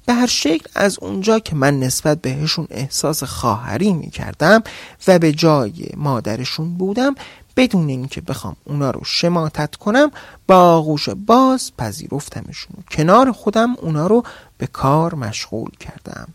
به 0.06 0.14
هر 0.14 0.28
شکل 0.28 0.70
از 0.76 0.98
اونجا 1.02 1.40
که 1.40 1.56
من 1.56 1.80
نسبت 1.80 2.22
بهشون 2.22 2.68
احساس 2.72 3.24
خواهری 3.24 3.94
می 3.94 4.10
کردم 4.10 4.64
و 5.08 5.20
به 5.20 5.32
جای 5.32 5.90
مادرشون 5.98 6.78
بودم 6.78 7.16
بدون 7.58 7.90
اینکه 7.90 8.22
بخوام 8.22 8.56
اونا 8.64 8.92
رو 8.92 9.02
شماتت 9.04 9.76
کنم 9.76 10.12
با 10.48 10.56
آغوش 10.56 11.10
باز 11.10 11.72
پذیرفتمشون. 11.78 12.84
کنار 12.92 13.32
خودم 13.32 13.76
اونا 13.82 14.08
رو 14.08 14.24
به 14.58 14.68
کار 14.68 15.16
مشغول 15.16 15.72
کردم. 15.80 16.28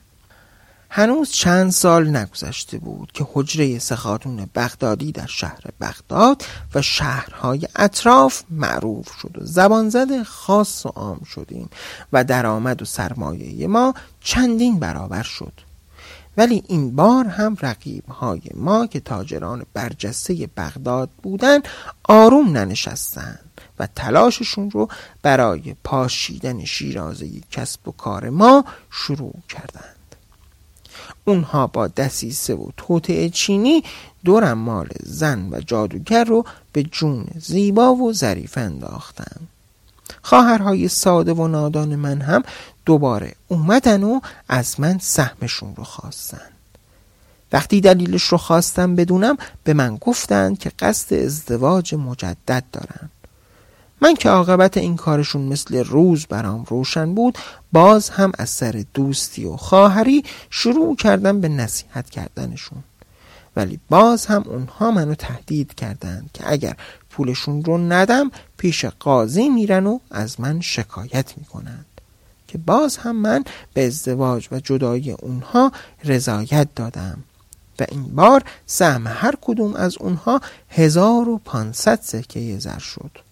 هنوز 0.94 1.30
چند 1.30 1.70
سال 1.70 2.16
نگذشته 2.16 2.78
بود 2.78 3.12
که 3.12 3.26
حجره 3.32 3.78
سخاتون 3.78 4.48
بغدادی 4.54 5.12
در 5.12 5.26
شهر 5.26 5.64
بغداد 5.80 6.44
و 6.74 6.82
شهرهای 6.82 7.68
اطراف 7.76 8.42
معروف 8.50 9.08
شد 9.22 9.38
و 9.38 9.44
زبان 9.44 9.88
زده 9.88 10.24
خاص 10.24 10.86
و 10.86 10.88
عام 10.88 11.24
شدیم 11.24 11.68
و 12.12 12.24
درآمد 12.24 12.82
و 12.82 12.84
سرمایه 12.84 13.66
ما 13.66 13.94
چندین 14.20 14.78
برابر 14.78 15.22
شد. 15.22 15.52
ولی 16.36 16.62
این 16.68 16.96
بار 16.96 17.26
هم 17.26 17.56
رقیب 17.60 18.08
های 18.08 18.42
ما 18.54 18.86
که 18.86 19.00
تاجران 19.00 19.66
برجسته 19.74 20.48
بغداد 20.56 21.10
بودند 21.22 21.68
آروم 22.04 22.48
ننشستند. 22.56 23.51
و 23.82 23.88
تلاششون 23.96 24.70
رو 24.70 24.88
برای 25.22 25.74
پاشیدن 25.84 26.64
شیرازه 26.64 27.28
کسب 27.50 27.88
و 27.88 27.92
کار 27.92 28.28
ما 28.30 28.64
شروع 28.90 29.34
کردند. 29.48 30.16
اونها 31.24 31.66
با 31.66 31.86
دسیسه 31.86 32.54
و 32.54 32.68
توطعه 32.76 33.28
چینی 33.28 33.84
دورم 34.24 34.58
مال 34.58 34.88
زن 35.02 35.48
و 35.50 35.60
جادوگر 35.60 36.24
رو 36.24 36.44
به 36.72 36.82
جون 36.82 37.26
زیبا 37.38 37.94
و 37.94 38.12
ظریف 38.12 38.58
انداختند 38.58 39.48
خواهرهای 40.22 40.88
ساده 40.88 41.32
و 41.32 41.48
نادان 41.48 41.96
من 41.96 42.20
هم 42.20 42.42
دوباره 42.86 43.34
اومدن 43.48 44.02
و 44.02 44.20
از 44.48 44.80
من 44.80 44.98
سهمشون 44.98 45.76
رو 45.76 45.84
خواستن. 45.84 46.50
وقتی 47.52 47.80
دلیلش 47.80 48.22
رو 48.22 48.38
خواستم 48.38 48.96
بدونم 48.96 49.36
به 49.64 49.74
من 49.74 49.96
گفتند 49.96 50.58
که 50.58 50.72
قصد 50.78 51.14
ازدواج 51.14 51.94
مجدد 51.94 52.64
دارن 52.72 53.10
من 54.02 54.14
که 54.14 54.28
عاقبت 54.28 54.76
این 54.76 54.96
کارشون 54.96 55.42
مثل 55.42 55.84
روز 55.84 56.26
برام 56.26 56.64
روشن 56.68 57.14
بود 57.14 57.38
باز 57.72 58.10
هم 58.10 58.32
از 58.38 58.50
سر 58.50 58.84
دوستی 58.94 59.44
و 59.44 59.56
خواهری 59.56 60.24
شروع 60.50 60.96
کردم 60.96 61.40
به 61.40 61.48
نصیحت 61.48 62.10
کردنشون. 62.10 62.78
ولی 63.56 63.80
باز 63.90 64.26
هم 64.26 64.44
اونها 64.46 64.90
منو 64.90 65.14
تهدید 65.14 65.74
کردند 65.74 66.30
که 66.34 66.44
اگر 66.46 66.76
پولشون 67.10 67.64
رو 67.64 67.78
ندم 67.78 68.30
پیش 68.56 68.84
قاضی 68.84 69.48
میرن 69.48 69.86
و 69.86 69.98
از 70.10 70.40
من 70.40 70.60
شکایت 70.60 71.38
می‌کنند. 71.38 71.86
که 72.48 72.58
باز 72.58 72.96
هم 72.96 73.16
من 73.16 73.44
به 73.74 73.86
ازدواج 73.86 74.48
و 74.52 74.60
جدایی 74.60 75.10
اونها 75.10 75.72
رضایت 76.04 76.68
دادم. 76.76 77.18
و 77.78 77.86
این 77.88 78.02
بار 78.02 78.42
سهم 78.66 79.06
هر 79.06 79.34
کدوم 79.40 79.74
از 79.74 79.98
اونها 79.98 80.40
هزار 80.68 81.28
و 81.28 81.40
پانصد 81.44 81.98
سکه 82.02 82.58
زر 82.58 82.78
شد. 82.78 83.31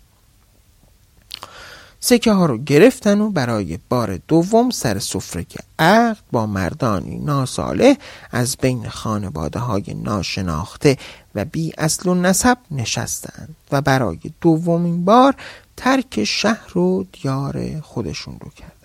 سکه 2.00 2.32
ها 2.32 2.46
رو 2.46 2.58
گرفتن 2.58 3.20
و 3.20 3.30
برای 3.30 3.78
بار 3.88 4.16
دوم 4.16 4.70
سر 4.70 4.98
سفره 4.98 5.46
عقد 5.78 6.18
با 6.32 6.46
مردانی 6.46 7.18
ناساله 7.18 7.96
از 8.30 8.56
بین 8.56 8.88
خانواده 8.88 9.58
های 9.58 9.94
ناشناخته 9.94 10.96
و 11.34 11.44
بی 11.44 11.72
اصل 11.78 12.08
و 12.08 12.14
نسب 12.14 12.58
نشستند 12.70 13.56
و 13.72 13.80
برای 13.80 14.18
دومین 14.40 15.04
بار 15.04 15.34
ترک 15.76 16.24
شهر 16.24 16.78
و 16.78 17.06
دیار 17.12 17.80
خودشون 17.80 18.36
رو 18.40 18.50
کردند 18.50 18.79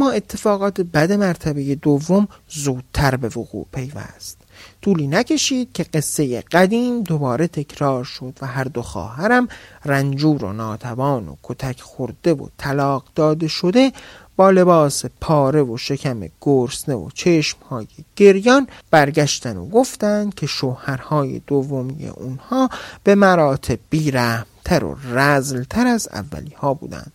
اما 0.00 0.10
اتفاقات 0.10 0.80
بد 0.80 1.12
مرتبه 1.12 1.74
دوم 1.74 2.28
زودتر 2.48 3.16
به 3.16 3.28
وقوع 3.28 3.66
پیوست. 3.72 4.38
طولی 4.82 5.06
نکشید 5.06 5.72
که 5.72 5.82
قصه 5.82 6.40
قدیم 6.40 7.02
دوباره 7.02 7.46
تکرار 7.46 8.04
شد 8.04 8.38
و 8.42 8.46
هر 8.46 8.64
دو 8.64 8.82
خواهرم 8.82 9.48
رنجور 9.84 10.44
و 10.44 10.52
ناتوان 10.52 11.28
و 11.28 11.36
کتک 11.42 11.80
خورده 11.80 12.34
و 12.34 12.48
طلاق 12.58 13.04
داده 13.14 13.48
شده 13.48 13.92
با 14.36 14.50
لباس 14.50 15.04
پاره 15.20 15.62
و 15.62 15.76
شکم 15.76 16.20
گرسنه 16.40 16.94
و 16.94 17.10
چشمهای 17.14 17.86
گریان 18.16 18.66
برگشتن 18.90 19.56
و 19.56 19.68
گفتند 19.68 20.34
که 20.34 20.46
شوهرهای 20.46 21.40
دومی 21.46 22.08
اونها 22.08 22.68
به 23.04 23.14
مراتب 23.14 23.78
بیرحمتر 23.90 24.84
و 24.84 24.96
رزلتر 25.12 25.86
از 25.86 26.08
اولی 26.12 26.54
ها 26.54 26.74
بودند. 26.74 27.12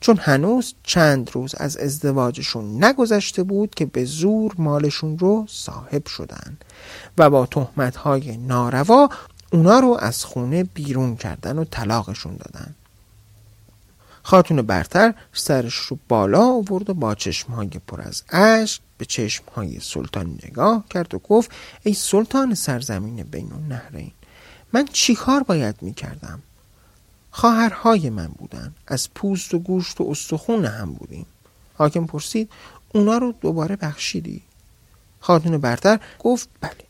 چون 0.00 0.16
هنوز 0.16 0.74
چند 0.82 1.30
روز 1.32 1.54
از 1.54 1.76
ازدواجشون 1.76 2.84
نگذشته 2.84 3.42
بود 3.42 3.74
که 3.74 3.86
به 3.86 4.04
زور 4.04 4.54
مالشون 4.58 5.18
رو 5.18 5.46
صاحب 5.48 6.06
شدن 6.06 6.56
و 7.18 7.30
با 7.30 7.46
تهمتهای 7.46 8.36
ناروا 8.36 9.08
اونا 9.52 9.78
رو 9.78 9.96
از 10.00 10.24
خونه 10.24 10.64
بیرون 10.64 11.16
کردن 11.16 11.58
و 11.58 11.64
طلاقشون 11.64 12.36
دادن. 12.36 12.74
خاتون 14.22 14.62
برتر 14.62 15.14
سرش 15.32 15.74
رو 15.74 15.98
بالا 16.08 16.46
آورد 16.46 16.90
و 16.90 16.94
با 16.94 17.14
چشمهای 17.14 17.68
پر 17.68 18.00
از 18.00 18.22
اشک 18.30 18.80
به 18.98 19.04
چشمهای 19.04 19.80
سلطان 19.80 20.38
نگاه 20.44 20.84
کرد 20.90 21.14
و 21.14 21.18
گفت 21.18 21.50
ای 21.82 21.94
سلطان 21.94 22.54
سرزمین 22.54 23.22
بین 23.22 23.52
النهرین 23.52 24.12
من 24.72 24.84
چیکار 24.92 25.42
باید 25.42 25.76
می‌کردم؟ 25.82 26.42
خواهرهای 27.30 28.10
من 28.10 28.26
بودن. 28.26 28.74
از 28.86 29.14
پوست 29.14 29.54
و 29.54 29.58
گوشت 29.58 30.00
و 30.00 30.10
استخون 30.10 30.64
هم 30.64 30.92
بودیم. 30.92 31.26
حاکم 31.74 32.06
پرسید 32.06 32.50
اونا 32.94 33.18
رو 33.18 33.34
دوباره 33.40 33.76
بخشیدی؟ 33.76 34.42
خاتون 35.20 35.58
برتر 35.58 36.00
گفت 36.18 36.48
بله 36.60 36.84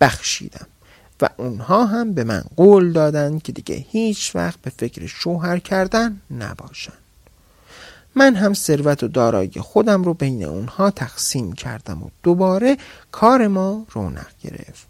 بخشیدم. 0.00 0.66
و 1.20 1.28
اونها 1.36 1.86
هم 1.86 2.12
به 2.12 2.24
من 2.24 2.44
قول 2.56 2.92
دادند 2.92 3.42
که 3.42 3.52
دیگه 3.52 3.86
هیچ 3.88 4.36
وقت 4.36 4.60
به 4.60 4.70
فکر 4.70 5.06
شوهر 5.06 5.58
کردن 5.58 6.20
نباشن. 6.30 6.92
من 8.14 8.34
هم 8.34 8.54
ثروت 8.54 9.02
و 9.02 9.08
دارایی 9.08 9.50
خودم 9.60 10.04
رو 10.04 10.14
بین 10.14 10.44
اونها 10.44 10.90
تقسیم 10.90 11.52
کردم 11.52 12.02
و 12.02 12.10
دوباره 12.22 12.76
کار 13.12 13.46
ما 13.46 13.86
رونق 13.90 14.30
گرفت. 14.42 14.86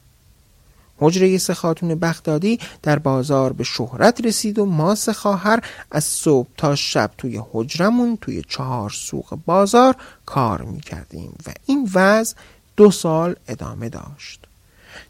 حجره 0.98 1.38
سه 1.38 1.54
خاتون 1.54 1.94
بغدادی 1.94 2.60
در 2.82 2.98
بازار 2.98 3.52
به 3.52 3.64
شهرت 3.64 4.20
رسید 4.24 4.58
و 4.58 4.66
ما 4.66 4.94
سه 4.94 5.12
خواهر 5.12 5.60
از 5.90 6.04
صبح 6.04 6.48
تا 6.56 6.74
شب 6.74 7.10
توی 7.18 7.42
حجرمون 7.52 8.18
توی 8.20 8.42
چهار 8.48 8.90
سوق 8.90 9.38
بازار 9.46 9.96
کار 10.26 10.62
می 10.62 10.80
کردیم 10.80 11.34
و 11.46 11.50
این 11.66 11.90
وضع 11.94 12.36
دو 12.76 12.90
سال 12.90 13.36
ادامه 13.48 13.88
داشت. 13.88 14.40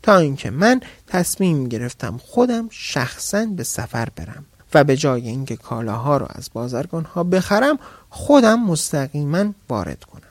تا 0.03 0.16
اینکه 0.16 0.51
من 0.51 0.81
تصمیم 1.07 1.68
گرفتم 1.68 2.20
خودم 2.22 2.68
شخصا 2.70 3.46
به 3.46 3.64
سفر 3.64 4.09
برم 4.16 4.44
و 4.74 4.85
به 4.85 4.96
جای 4.96 5.29
اینکه 5.29 5.57
کالاها 5.57 6.16
رو 6.16 6.27
از 6.31 6.51
بازرگان 6.53 7.05
ها 7.05 7.24
بخرم 7.24 7.79
خودم 8.11 8.64
مستقیما 8.64 9.44
وارد 9.68 10.05
کنم. 10.05 10.28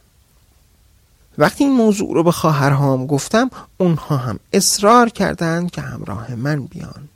وقتی 1.38 1.64
این 1.64 1.74
موضوع 1.74 2.14
رو 2.14 2.24
به 2.24 2.32
خواهرهام 2.32 3.06
گفتم 3.06 3.50
اونها 3.78 4.18
هم 4.18 4.40
اصرار 4.54 5.10
کردند 5.10 5.72
که 5.72 5.82
همراه 5.82 6.36
من 6.36 6.66
بیان. 6.66 7.10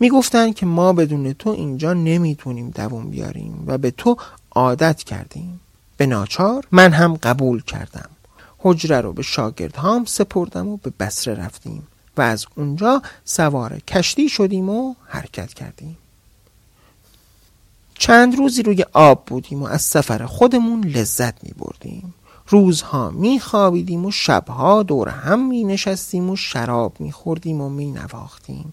می‌گفتند 0.00 0.54
که 0.54 0.66
ما 0.66 0.92
بدون 0.92 1.32
تو 1.32 1.50
اینجا 1.50 1.92
نمی‌تونیم 1.92 2.70
دووم 2.70 3.10
بیاریم 3.10 3.64
و 3.66 3.78
به 3.78 3.90
تو 3.90 4.16
عادت 4.50 5.02
کردیم. 5.02 5.60
به 5.96 6.06
ناچار 6.06 6.66
من 6.72 6.92
هم 6.92 7.14
قبول 7.14 7.62
کردم. 7.62 8.08
حجره 8.58 9.00
رو 9.00 9.12
به 9.12 9.22
شاگردهام 9.22 10.04
سپردم 10.04 10.68
و 10.68 10.76
به 10.76 10.92
بسره 11.00 11.34
رفتیم 11.34 11.86
و 12.16 12.20
از 12.20 12.46
اونجا 12.56 13.02
سوار 13.24 13.78
کشتی 13.78 14.28
شدیم 14.28 14.68
و 14.68 14.94
حرکت 15.06 15.54
کردیم. 15.54 15.98
چند 17.94 18.38
روزی 18.38 18.62
روی 18.62 18.84
آب 18.92 19.24
بودیم 19.26 19.62
و 19.62 19.66
از 19.66 19.82
سفر 19.82 20.26
خودمون 20.26 20.84
لذت 20.84 21.44
می 21.44 21.50
بردیم 21.58 22.14
روزها 22.48 23.10
می 23.10 23.40
خوابیدیم 23.40 24.06
و 24.06 24.10
شبها 24.10 24.82
دور 24.82 25.08
هم 25.08 25.48
می 25.48 25.64
نشستیم 25.64 26.30
و 26.30 26.36
شراب 26.36 27.00
می 27.00 27.12
خوردیم 27.12 27.60
و 27.60 27.68
می 27.68 27.90
نواختیم 27.90 28.72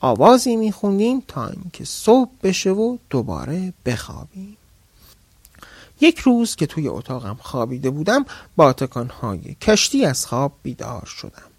آوازی 0.00 0.56
می 0.56 0.72
خوندیم 0.72 1.22
تا 1.28 1.46
اینکه 1.46 1.84
صبح 1.84 2.30
بشه 2.42 2.70
و 2.70 2.96
دوباره 3.10 3.72
بخوابیم. 3.86 4.56
یک 6.00 6.18
روز 6.18 6.56
که 6.56 6.66
توی 6.66 6.88
اتاقم 6.88 7.38
خوابیده 7.40 7.90
بودم 7.90 8.24
با 8.56 8.72
تکانهای 8.72 9.56
کشتی 9.60 10.04
از 10.04 10.26
خواب 10.26 10.52
بیدار 10.62 11.04
شدم. 11.06 11.50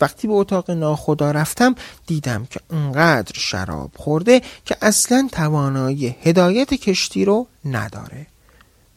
وقتی 0.00 0.28
به 0.28 0.34
اتاق 0.34 0.70
ناخدا 0.70 1.30
رفتم 1.30 1.74
دیدم 2.06 2.44
که 2.44 2.60
اونقدر 2.70 3.32
شراب 3.34 3.90
خورده 3.96 4.42
که 4.64 4.76
اصلا 4.82 5.28
توانایی 5.32 6.16
هدایت 6.22 6.74
کشتی 6.74 7.24
رو 7.24 7.46
نداره. 7.64 8.26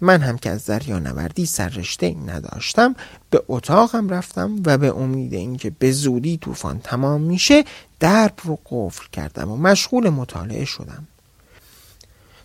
من 0.01 0.21
هم 0.21 0.38
که 0.38 0.49
از 0.49 0.65
دریا 0.65 0.99
نوردی 0.99 1.45
سررشته 1.45 2.15
نداشتم 2.27 2.95
به 3.29 3.43
اتاقم 3.47 4.10
رفتم 4.10 4.56
و 4.65 4.77
به 4.77 4.97
امید 4.97 5.34
اینکه 5.34 5.69
به 5.69 5.91
زودی 5.91 6.38
طوفان 6.38 6.79
تمام 6.79 7.21
میشه 7.21 7.63
درب 7.99 8.34
رو 8.43 8.60
قفل 8.65 9.06
کردم 9.12 9.51
و 9.51 9.58
مشغول 9.58 10.10
مطالعه 10.10 10.65
شدم. 10.65 11.08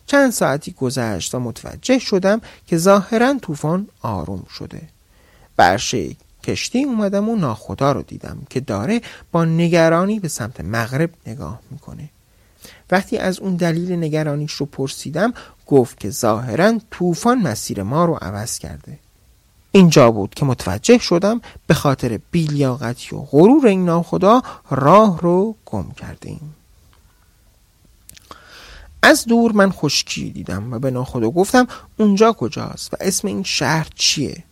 چند 0.06 0.32
ساعتی 0.32 0.72
گذشت 0.72 1.34
و 1.34 1.40
متوجه 1.40 1.98
شدم 1.98 2.40
که 2.66 2.76
ظاهرا 2.76 3.38
طوفان 3.42 3.88
آروم 4.02 4.46
شده. 4.58 4.82
برشه 5.56 6.16
کشتی 6.42 6.84
اومدم 6.84 7.28
و 7.28 7.36
ناخدا 7.36 7.92
رو 7.92 8.02
دیدم 8.02 8.38
که 8.50 8.60
داره 8.60 9.00
با 9.32 9.44
نگرانی 9.44 10.20
به 10.20 10.28
سمت 10.28 10.60
مغرب 10.60 11.10
نگاه 11.26 11.60
می‌کنه. 11.70 12.08
وقتی 12.90 13.18
از 13.18 13.38
اون 13.38 13.56
دلیل 13.56 13.92
نگرانیش 13.92 14.52
رو 14.52 14.66
پرسیدم 14.66 15.32
گفت 15.66 16.00
که 16.00 16.10
ظاهرا 16.10 16.78
طوفان 16.90 17.38
مسیر 17.38 17.82
ما 17.82 18.04
رو 18.04 18.14
عوض 18.14 18.58
کرده. 18.58 18.98
اینجا 19.72 20.10
بود 20.10 20.34
که 20.34 20.44
متوجه 20.44 20.98
شدم 20.98 21.40
به 21.66 21.74
خاطر 21.74 22.20
بیلیاقتی 22.30 23.16
و 23.16 23.18
غرور 23.18 23.66
این 23.66 23.84
ناخدا 23.84 24.42
راه 24.70 25.20
رو 25.20 25.54
گم 25.66 25.90
کردیم. 25.90 26.54
از 29.02 29.24
دور 29.24 29.52
من 29.52 29.70
خشکی 29.70 30.30
دیدم 30.30 30.72
و 30.72 30.78
به 30.78 30.90
ناخدا 30.90 31.30
گفتم 31.30 31.66
اونجا 31.96 32.32
کجاست 32.32 32.94
و 32.94 32.96
اسم 33.00 33.28
این 33.28 33.42
شهر 33.42 33.88
چیه؟ 33.94 34.44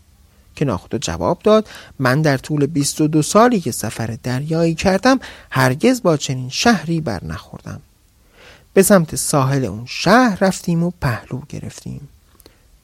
که 0.57 0.65
ناخدا 0.65 0.99
جواب 0.99 1.39
داد 1.45 1.69
من 1.99 2.23
در 2.23 2.39
طول 2.39 2.67
22 2.67 3.23
سالی 3.23 3.61
که 3.61 3.71
سفر 3.71 4.19
دریایی 4.23 4.75
کردم 4.75 5.19
هرگز 5.51 6.03
با 6.03 6.17
چنین 6.17 6.49
شهری 6.49 7.01
بر 7.01 7.25
نخوردم 7.25 7.81
به 8.77 8.83
سمت 8.83 9.17
ساحل 9.17 9.65
اون 9.65 9.85
شهر 9.87 10.39
رفتیم 10.41 10.83
و 10.83 10.91
پهلو 11.01 11.41
گرفتیم. 11.49 12.09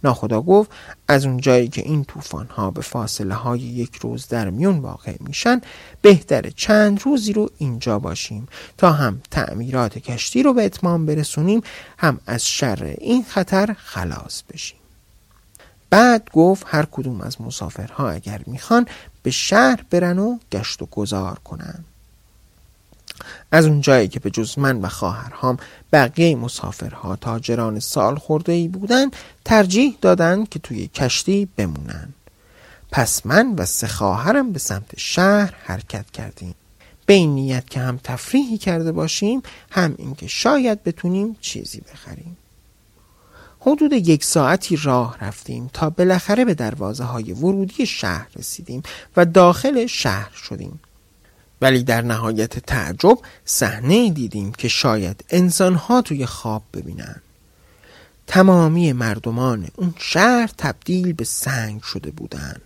ناخدا 0.05 0.43
گفت 0.43 0.71
از 1.09 1.25
اون 1.27 1.37
جایی 1.37 1.69
که 1.69 1.83
این 1.83 2.05
طوفان 2.05 2.47
ها 2.47 2.71
به 2.71 2.81
فاصله 2.81 3.35
های 3.35 3.61
یک 3.61 3.97
روز 3.97 4.29
در 4.29 4.51
میون 4.51 4.79
واقع 4.79 5.17
میشن 5.21 5.61
بهتر 6.03 6.51
چند 6.51 7.03
روزی 7.03 7.33
رو 7.33 7.51
اینجا 7.59 7.99
باشیم 7.99 8.49
تا 8.79 8.93
هم 8.93 9.23
تعمیرات 9.31 9.99
کشتی 9.99 10.43
رو 10.43 10.53
به 10.53 10.65
اتمام 10.65 11.07
برسونیم 11.07 11.61
هم 11.99 12.21
از 12.27 12.47
شر 12.47 12.95
این 12.99 13.25
خطر 13.25 13.77
خلاص 13.79 14.43
بشیم. 14.43 14.79
بعد 15.91 16.31
گفت 16.33 16.67
هر 16.69 16.87
کدوم 16.91 17.21
از 17.21 17.41
مسافرها 17.41 18.11
اگر 18.11 18.41
می‌خوان 18.47 18.87
به 19.23 19.31
شهر 19.31 19.85
برن 19.91 20.19
و 20.19 20.39
گشت 20.53 20.83
و 20.83 20.87
گذار 20.87 21.39
کنن. 21.39 21.85
از 23.53 23.67
اون 23.67 23.81
جایی 23.81 24.09
که 24.09 24.21
به 24.21 24.31
جز 24.31 24.59
من 24.59 24.81
و 24.81 24.89
خواهرهام 24.89 25.57
بقیه 25.93 26.37
مسافرها 26.37 27.17
تاجران 27.17 27.81
سال 27.81 28.17
خورده 28.17 28.53
ای 28.53 28.69
بودن 28.69 29.11
ترجیح 29.45 29.97
دادن 30.01 30.45
که 30.45 30.59
توی 30.59 30.89
کشتی 30.89 31.49
بمونن. 31.57 32.09
پس 32.93 33.27
من 33.27 33.55
و 33.59 33.67
سه 33.67 33.87
خواهرم 33.87 34.53
به 34.53 34.59
سمت 34.59 34.91
شهر 34.97 35.55
حرکت 35.65 36.11
کردیم. 36.11 36.55
به 37.07 37.15
این 37.15 37.35
نیت 37.35 37.71
که 37.71 37.81
هم 37.81 38.01
تفریحی 38.05 38.59
کرده 38.59 38.93
باشیم 38.93 39.43
هم 39.71 39.95
اینکه 39.99 40.27
شاید 40.27 40.85
بتونیم 40.85 41.37
چیزی 41.41 41.83
بخریم. 41.93 42.37
حدود 43.61 43.93
یک 43.93 44.25
ساعتی 44.25 44.77
راه 44.77 45.17
رفتیم 45.21 45.71
تا 45.73 45.91
بالاخره 45.91 46.45
به 46.45 46.55
دروازه 46.55 47.05
های 47.05 47.33
ورودی 47.33 47.87
شهر 47.87 48.29
رسیدیم 48.37 48.83
و 49.17 49.25
داخل 49.25 49.87
شهر 49.87 50.31
شدیم. 50.35 50.81
ولی 51.63 51.83
در 51.83 52.03
نهایت 52.03 52.59
تعجب 52.59 53.19
صحنه 53.45 54.11
دیدیم 54.11 54.53
که 54.53 54.69
شاید 54.69 55.25
انسانها 55.31 56.03
توی 56.03 56.27
خواب 56.27 56.63
ببینن. 56.75 57.17
تمامی 58.27 58.93
مردمان 58.93 59.69
اون 59.77 59.95
شهر 59.99 60.51
تبدیل 60.59 61.13
به 61.13 61.25
سنگ 61.25 61.83
شده 61.83 62.11
بودن. 62.11 62.57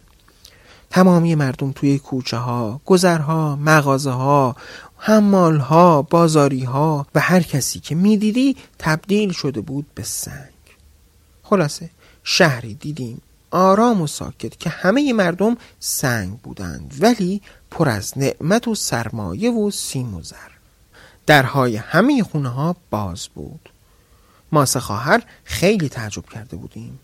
تمامی 0.90 1.34
مردم 1.34 1.72
توی 1.72 1.98
کوچه 1.98 2.36
ها، 2.36 2.80
گذرها، 2.84 3.56
مغازه 3.56 4.10
ها، 4.10 4.56
حمال 4.98 5.58
ها، 5.58 6.02
بازاری 6.02 6.64
ها 6.64 7.06
و 7.14 7.20
هر 7.20 7.42
کسی 7.42 7.80
که 7.80 7.94
می‌دیدی 7.94 8.56
تبدیل 8.78 9.32
شده 9.32 9.60
بود 9.60 9.86
به 9.94 10.02
سنگ. 10.02 10.52
خلاصه 11.42 11.90
شهری 12.24 12.74
دیدیم 12.74 13.22
آرام 13.50 14.02
و 14.02 14.06
ساکت 14.06 14.58
که 14.58 14.70
همه 14.70 15.12
مردم 15.12 15.56
سنگ 15.80 16.38
بودند 16.38 16.94
ولی 17.00 17.42
پر 17.70 17.88
از 17.88 18.18
نعمت 18.18 18.68
و 18.68 18.74
سرمایه 18.74 19.50
و 19.50 19.70
سیم 19.70 20.14
و 20.14 20.22
زر. 20.22 20.36
درهای 21.26 21.76
همه 21.76 22.22
خونه 22.22 22.48
ها 22.48 22.76
باز 22.90 23.28
بود. 23.34 23.70
ما 24.52 24.64
خواهر 24.64 25.22
خیلی 25.44 25.88
تعجب 25.88 26.26
کرده 26.26 26.56
بودیم. 26.56 26.98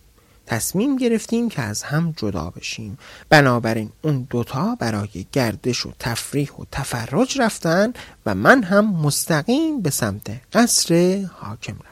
تصمیم 0.46 0.96
گرفتیم 0.96 1.48
که 1.48 1.62
از 1.62 1.83
هم 1.83 2.14
جدا 2.16 2.50
بشیم. 2.50 2.98
بنابراین 3.28 3.90
اون 4.02 4.26
دوتا 4.31 4.74
برای 4.74 5.26
گردش 5.33 5.87
و 5.87 5.92
تفریح 5.98 6.52
و 6.52 6.64
تفرج 6.72 7.40
رفتن 7.40 7.92
و 8.26 8.35
من 8.35 8.62
هم 8.62 8.92
مستقیم 8.92 9.83
به 9.83 9.90
سمت 9.90 10.40
قصر 10.52 11.20
حاکم 11.35 11.72
رفتم. 11.72 11.91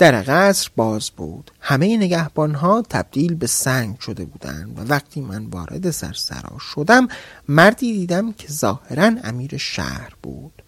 در 0.00 0.22
قصر 0.26 0.70
باز 0.76 1.10
بود. 1.10 1.50
همه 1.60 1.96
نگهبان 1.96 2.54
ها 2.54 2.82
تبدیل 2.90 3.34
به 3.34 3.46
سنگ 3.46 3.98
شده 3.98 4.24
بودند 4.24 4.78
و 4.78 4.92
وقتی 4.92 5.20
من 5.20 5.46
وارد 5.46 5.90
سرسرا 5.90 6.58
شدم 6.74 7.08
مردی 7.48 7.92
دیدم 7.92 8.32
که 8.32 8.48
ظاهرا 8.48 9.12
امیر 9.24 9.56
شهر 9.56 10.12
بود 10.22 10.62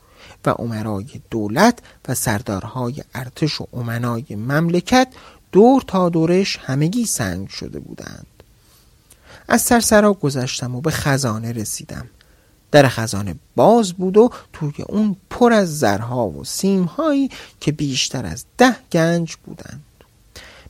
و 0.47 0.51
عمرای 0.51 1.07
دولت 1.31 1.79
و 2.09 2.15
سردارهای 2.15 3.03
ارتش 3.15 3.61
و 3.61 3.67
امنای 3.73 4.25
مملکت 4.31 5.09
دور 5.53 5.83
تا 5.87 6.09
دورش 6.09 6.59
همگی 6.63 7.07
سنگ 7.07 7.49
شده 7.49 7.81
بودند. 7.81 8.27
از 9.49 9.63
سرسرا 9.63 10.13
گذشتم 10.13 10.75
و 10.75 10.81
به 10.81 10.91
خزانه 10.91 11.53
رسیدم. 11.53 12.09
در 12.73 12.89
خزانه 12.89 13.35
باز 13.57 13.93
بود 13.93 14.17
و 14.17 14.31
توی 14.53 14.73
اون 14.89 15.17
پر 15.31 15.53
از 15.53 15.79
زرها 15.79 16.29
و 16.29 16.45
سیمهایی 16.45 17.31
که 17.61 17.73
بیشتر 17.73 18.27
از 18.27 18.45
ده 18.59 18.77
گنج 18.93 19.37
بودند. 19.45 19.83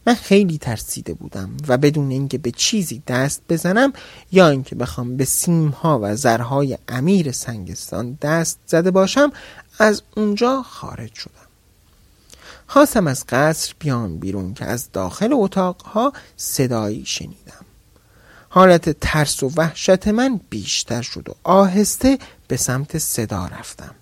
من 0.06 0.14
خیلی 0.14 0.58
ترسیده 0.58 1.14
بودم 1.14 1.50
و 1.68 1.78
بدون 1.78 2.10
اینکه 2.10 2.38
به 2.38 2.50
چیزی 2.50 3.02
دست 3.06 3.42
بزنم 3.48 3.92
یا 4.32 4.48
اینکه 4.48 4.74
بخوام 4.74 5.16
به 5.16 5.24
سیمها 5.24 6.00
و 6.02 6.16
زرهای 6.16 6.78
امیر 6.88 7.32
سنگستان 7.32 8.18
دست 8.22 8.58
زده 8.66 8.90
باشم 8.90 9.32
از 9.78 10.02
اونجا 10.16 10.62
خارج 10.62 11.14
شدم. 11.14 11.32
خواستم 12.66 13.06
از 13.06 13.24
قصر 13.28 13.74
بیام 13.78 14.18
بیرون 14.18 14.54
که 14.54 14.64
از 14.64 14.88
داخل 14.92 15.28
اتاقها 15.32 16.12
صدایی 16.36 17.04
شنیدم. 17.06 17.61
حالت 18.54 19.00
ترس 19.00 19.42
و 19.42 19.50
وحشت 19.56 20.08
من 20.08 20.40
بیشتر 20.50 21.02
شد 21.02 21.28
و 21.28 21.34
آهسته 21.44 22.18
به 22.48 22.56
سمت 22.56 22.98
صدا 22.98 23.46
رفتم. 23.46 23.94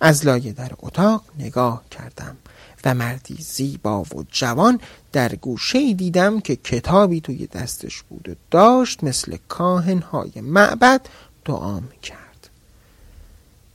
از 0.00 0.26
لایه 0.26 0.52
در 0.52 0.72
اتاق 0.78 1.24
نگاه 1.38 1.82
کردم 1.90 2.36
و 2.84 2.94
مردی 2.94 3.36
زیبا 3.40 4.02
و 4.02 4.24
جوان 4.32 4.80
در 5.12 5.34
گوشه 5.34 5.92
دیدم 5.92 6.40
که 6.40 6.56
کتابی 6.56 7.20
توی 7.20 7.46
دستش 7.46 8.02
بود 8.02 8.28
و 8.28 8.34
داشت 8.50 9.04
مثل 9.04 9.36
کاهنهای 9.48 10.40
معبد 10.40 11.00
دعا 11.44 11.80
می‌کرد. 11.80 12.33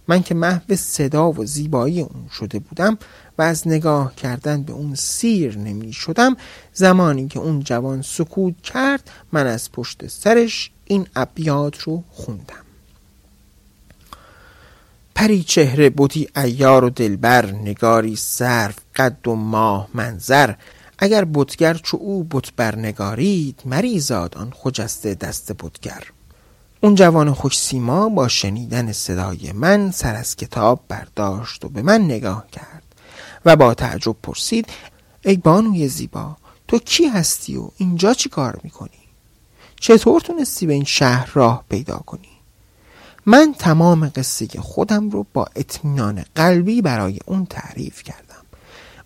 من 0.10 0.24
که 0.24 0.36
محو 0.36 0.76
صدا 0.76 1.32
و 1.32 1.46
زیبایی 1.46 2.02
اون 2.02 2.30
شده 2.40 2.60
بودم 2.60 2.98
و 3.38 3.42
از 3.42 3.68
نگاه 3.68 4.16
کردن 4.16 4.64
به 4.64 4.74
اون 4.74 4.96
سیر 4.96 5.58
نمی 5.58 5.94
شدم 5.94 6.38
زمانی 6.74 7.28
که 7.28 7.40
اون 7.40 7.60
جوان 7.60 8.02
سکوت 8.02 8.62
کرد 8.62 9.10
من 9.32 9.48
از 9.48 9.72
پشت 9.72 10.08
سرش 10.08 10.72
این 10.86 11.08
ابیات 11.16 11.80
رو 11.80 12.04
خوندم. 12.10 12.66
پری 15.16 15.44
چهره 15.44 15.90
بودی 15.90 16.28
ایار 16.36 16.84
و 16.84 16.90
دلبر 16.90 17.52
نگاری 17.52 18.16
سرف 18.16 18.76
قد 18.96 19.28
و 19.28 19.36
ماه 19.36 19.90
منظر. 19.94 20.54
اگر 21.00 21.26
بتگر 21.34 21.74
چو 21.74 21.98
او 21.98 22.24
بت 22.32 22.54
برنگارید 22.56 23.62
مریزاد 23.66 24.38
آن 24.38 24.54
خجسته 24.56 25.16
دست 25.16 25.52
بتگر. 25.52 26.04
اون 26.82 26.96
جوان 26.96 27.34
خوش 27.34 27.60
سیما 27.60 28.10
با 28.10 28.28
شنیدن 28.28 28.92
صدای 28.92 29.52
من 29.52 29.92
سر 29.92 30.16
از 30.16 30.36
کتاب 30.36 30.80
برداشت 30.88 31.66
و 31.66 31.70
به 31.70 31.82
من 31.82 32.02
نگاه 32.02 32.48
کرد 32.52 32.84
و 33.46 33.56
با 33.56 33.74
تعجب 33.74 34.16
پرسید 34.24 34.68
ای 35.26 35.38
بانوی 35.38 35.88
زیبا 35.88 36.38
تو 36.68 36.80
کی 36.80 37.08
هستی 37.08 37.58
و 37.58 37.70
اینجا 37.78 38.14
چی 38.14 38.30
کار 38.30 38.60
می‌کنی؟ 38.64 38.90
چطور 39.80 40.22
تونستی 40.22 40.66
به 40.66 40.74
این 40.74 40.84
شهر 40.84 41.30
راه 41.34 41.64
پیدا 41.70 41.98
کنی؟ 41.98 42.30
من 43.26 43.56
تمام 43.60 44.12
قصه 44.16 44.48
خودم 44.60 45.10
رو 45.10 45.26
با 45.34 45.48
اطمینان 45.56 46.26
قلبی 46.36 46.82
برای 46.82 47.20
اون 47.26 47.46
تعریف 47.46 48.04
کردم 48.04 48.44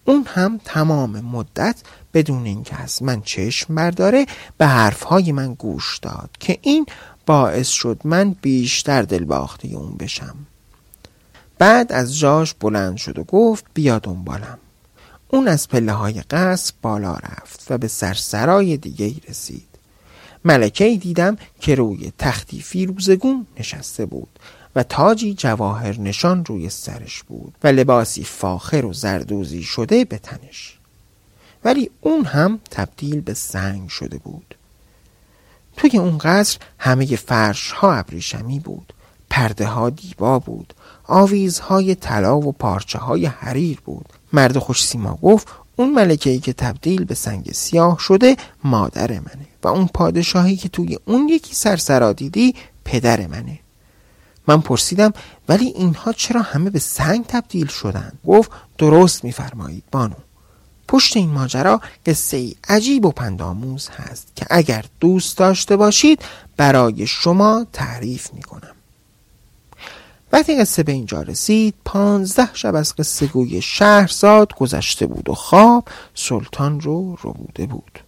اون 0.05 0.25
هم 0.27 0.59
تمام 0.65 1.19
مدت 1.19 1.81
بدون 2.13 2.45
اینکه 2.45 2.81
از 2.81 3.03
من 3.03 3.21
چشم 3.21 3.75
برداره 3.75 4.25
به 4.57 4.67
حرفهای 4.67 5.31
من 5.31 5.53
گوش 5.53 5.97
داد 5.97 6.29
که 6.39 6.59
این 6.61 6.85
باعث 7.25 7.67
شد 7.67 8.01
من 8.03 8.35
بیشتر 8.41 9.01
دلباخته 9.01 9.67
اون 9.67 9.97
بشم. 9.97 10.35
بعد 11.57 11.91
از 11.91 12.19
جاش 12.19 12.53
بلند 12.53 12.97
شد 12.97 13.19
و 13.19 13.23
گفت 13.23 13.65
بیا 13.73 13.99
دنبالم. 13.99 14.57
اون 15.27 15.47
از 15.47 15.69
پله 15.69 15.93
های 15.93 16.21
قصر 16.21 16.73
بالا 16.81 17.13
رفت 17.13 17.65
و 17.69 17.77
به 17.77 17.87
سرسرای 17.87 18.77
دیگه 18.77 19.13
رسید. 19.29 19.67
ملکه 20.45 20.97
دیدم 20.97 21.37
که 21.59 21.75
روی 21.75 22.11
تختی 22.17 22.61
فیروزگون 22.61 23.47
نشسته 23.59 24.05
بود 24.05 24.39
و 24.75 24.83
تاجی 24.83 25.33
جواهر 25.33 25.99
نشان 25.99 26.45
روی 26.45 26.69
سرش 26.69 27.23
بود 27.23 27.53
و 27.63 27.67
لباسی 27.67 28.23
فاخر 28.23 28.85
و 28.85 28.93
زردوزی 28.93 29.63
شده 29.63 30.05
به 30.05 30.17
تنش. 30.17 30.77
ولی 31.63 31.89
اون 32.01 32.25
هم 32.25 32.59
تبدیل 32.71 33.21
به 33.21 33.33
سنگ 33.33 33.89
شده 33.89 34.17
بود. 34.17 34.55
توی 35.77 35.97
اون 35.97 36.17
قصر 36.17 36.57
همه 36.79 37.05
فرش 37.15 37.71
ها 37.71 37.93
ابریشمی 37.93 38.59
بود. 38.59 38.93
پرده 39.29 39.67
ها 39.67 39.89
دیبا 39.89 40.39
بود. 40.39 40.73
آویزهای 41.03 41.95
طلا 41.95 42.39
و 42.39 42.51
پارچه 42.51 42.99
های 42.99 43.25
حریر 43.25 43.81
بود. 43.85 44.05
مرد 44.33 44.57
خوش 44.57 44.85
سیما 44.85 45.19
گفت 45.23 45.47
اون 45.75 45.93
ملکه 45.93 46.29
ای 46.29 46.39
که 46.39 46.53
تبدیل 46.53 47.05
به 47.05 47.15
سنگ 47.15 47.51
سیاه 47.51 47.99
شده 47.99 48.37
مادر 48.63 49.11
منه 49.11 49.47
و 49.63 49.67
اون 49.67 49.89
پادشاهی 49.93 50.55
که 50.55 50.69
توی 50.69 50.97
اون 51.05 51.29
یکی 51.29 51.55
سرسرا 51.55 52.13
دیدی 52.13 52.55
پدر 52.85 53.27
منه. 53.27 53.59
من 54.47 54.61
پرسیدم 54.61 55.13
ولی 55.49 55.65
اینها 55.65 56.13
چرا 56.13 56.41
همه 56.41 56.69
به 56.69 56.79
سنگ 56.79 57.25
تبدیل 57.25 57.67
شدن؟ 57.67 58.11
گفت 58.27 58.51
درست 58.77 59.23
میفرمایید 59.23 59.83
بانو. 59.91 60.15
پشت 60.87 61.17
این 61.17 61.29
ماجرا 61.29 61.81
قصه 62.05 62.37
ای 62.37 62.55
عجیب 62.69 63.05
و 63.05 63.11
پنداموز 63.11 63.89
هست 63.89 64.27
که 64.35 64.45
اگر 64.49 64.85
دوست 64.99 65.37
داشته 65.37 65.77
باشید 65.77 66.21
برای 66.57 67.07
شما 67.07 67.65
تعریف 67.73 68.33
می‌کنم. 68.33 68.75
وقتی 70.31 70.57
قصه 70.57 70.83
به 70.83 70.91
اینجا 70.91 71.21
رسید 71.21 71.73
پانزده 71.85 72.49
شب 72.53 72.75
از 72.75 72.95
قصه 72.95 73.25
گوی 73.25 73.61
شهرزاد 73.61 74.53
گذشته 74.55 75.07
بود 75.07 75.29
و 75.29 75.33
خواب 75.33 75.87
سلطان 76.15 76.81
رو 76.81 77.15
رو 77.21 77.33
بوده 77.33 77.65
بود. 77.65 77.99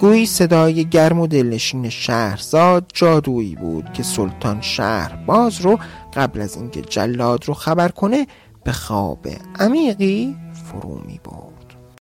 گویی 0.00 0.26
صدای 0.26 0.84
گرم 0.84 1.20
و 1.20 1.26
دلنشین 1.26 1.88
شهرزاد 1.88 2.90
جادویی 2.94 3.54
بود 3.54 3.92
که 3.92 4.02
سلطان 4.02 4.60
شهر 4.60 5.16
باز 5.16 5.60
رو 5.60 5.78
قبل 6.14 6.40
از 6.40 6.56
اینکه 6.56 6.82
جلاد 6.82 7.44
رو 7.44 7.54
خبر 7.54 7.88
کنه 7.88 8.26
به 8.64 8.72
خواب 8.72 9.26
عمیقی 9.58 10.36
فرو 10.80 10.98
می 11.04 11.20
بود 11.24 11.55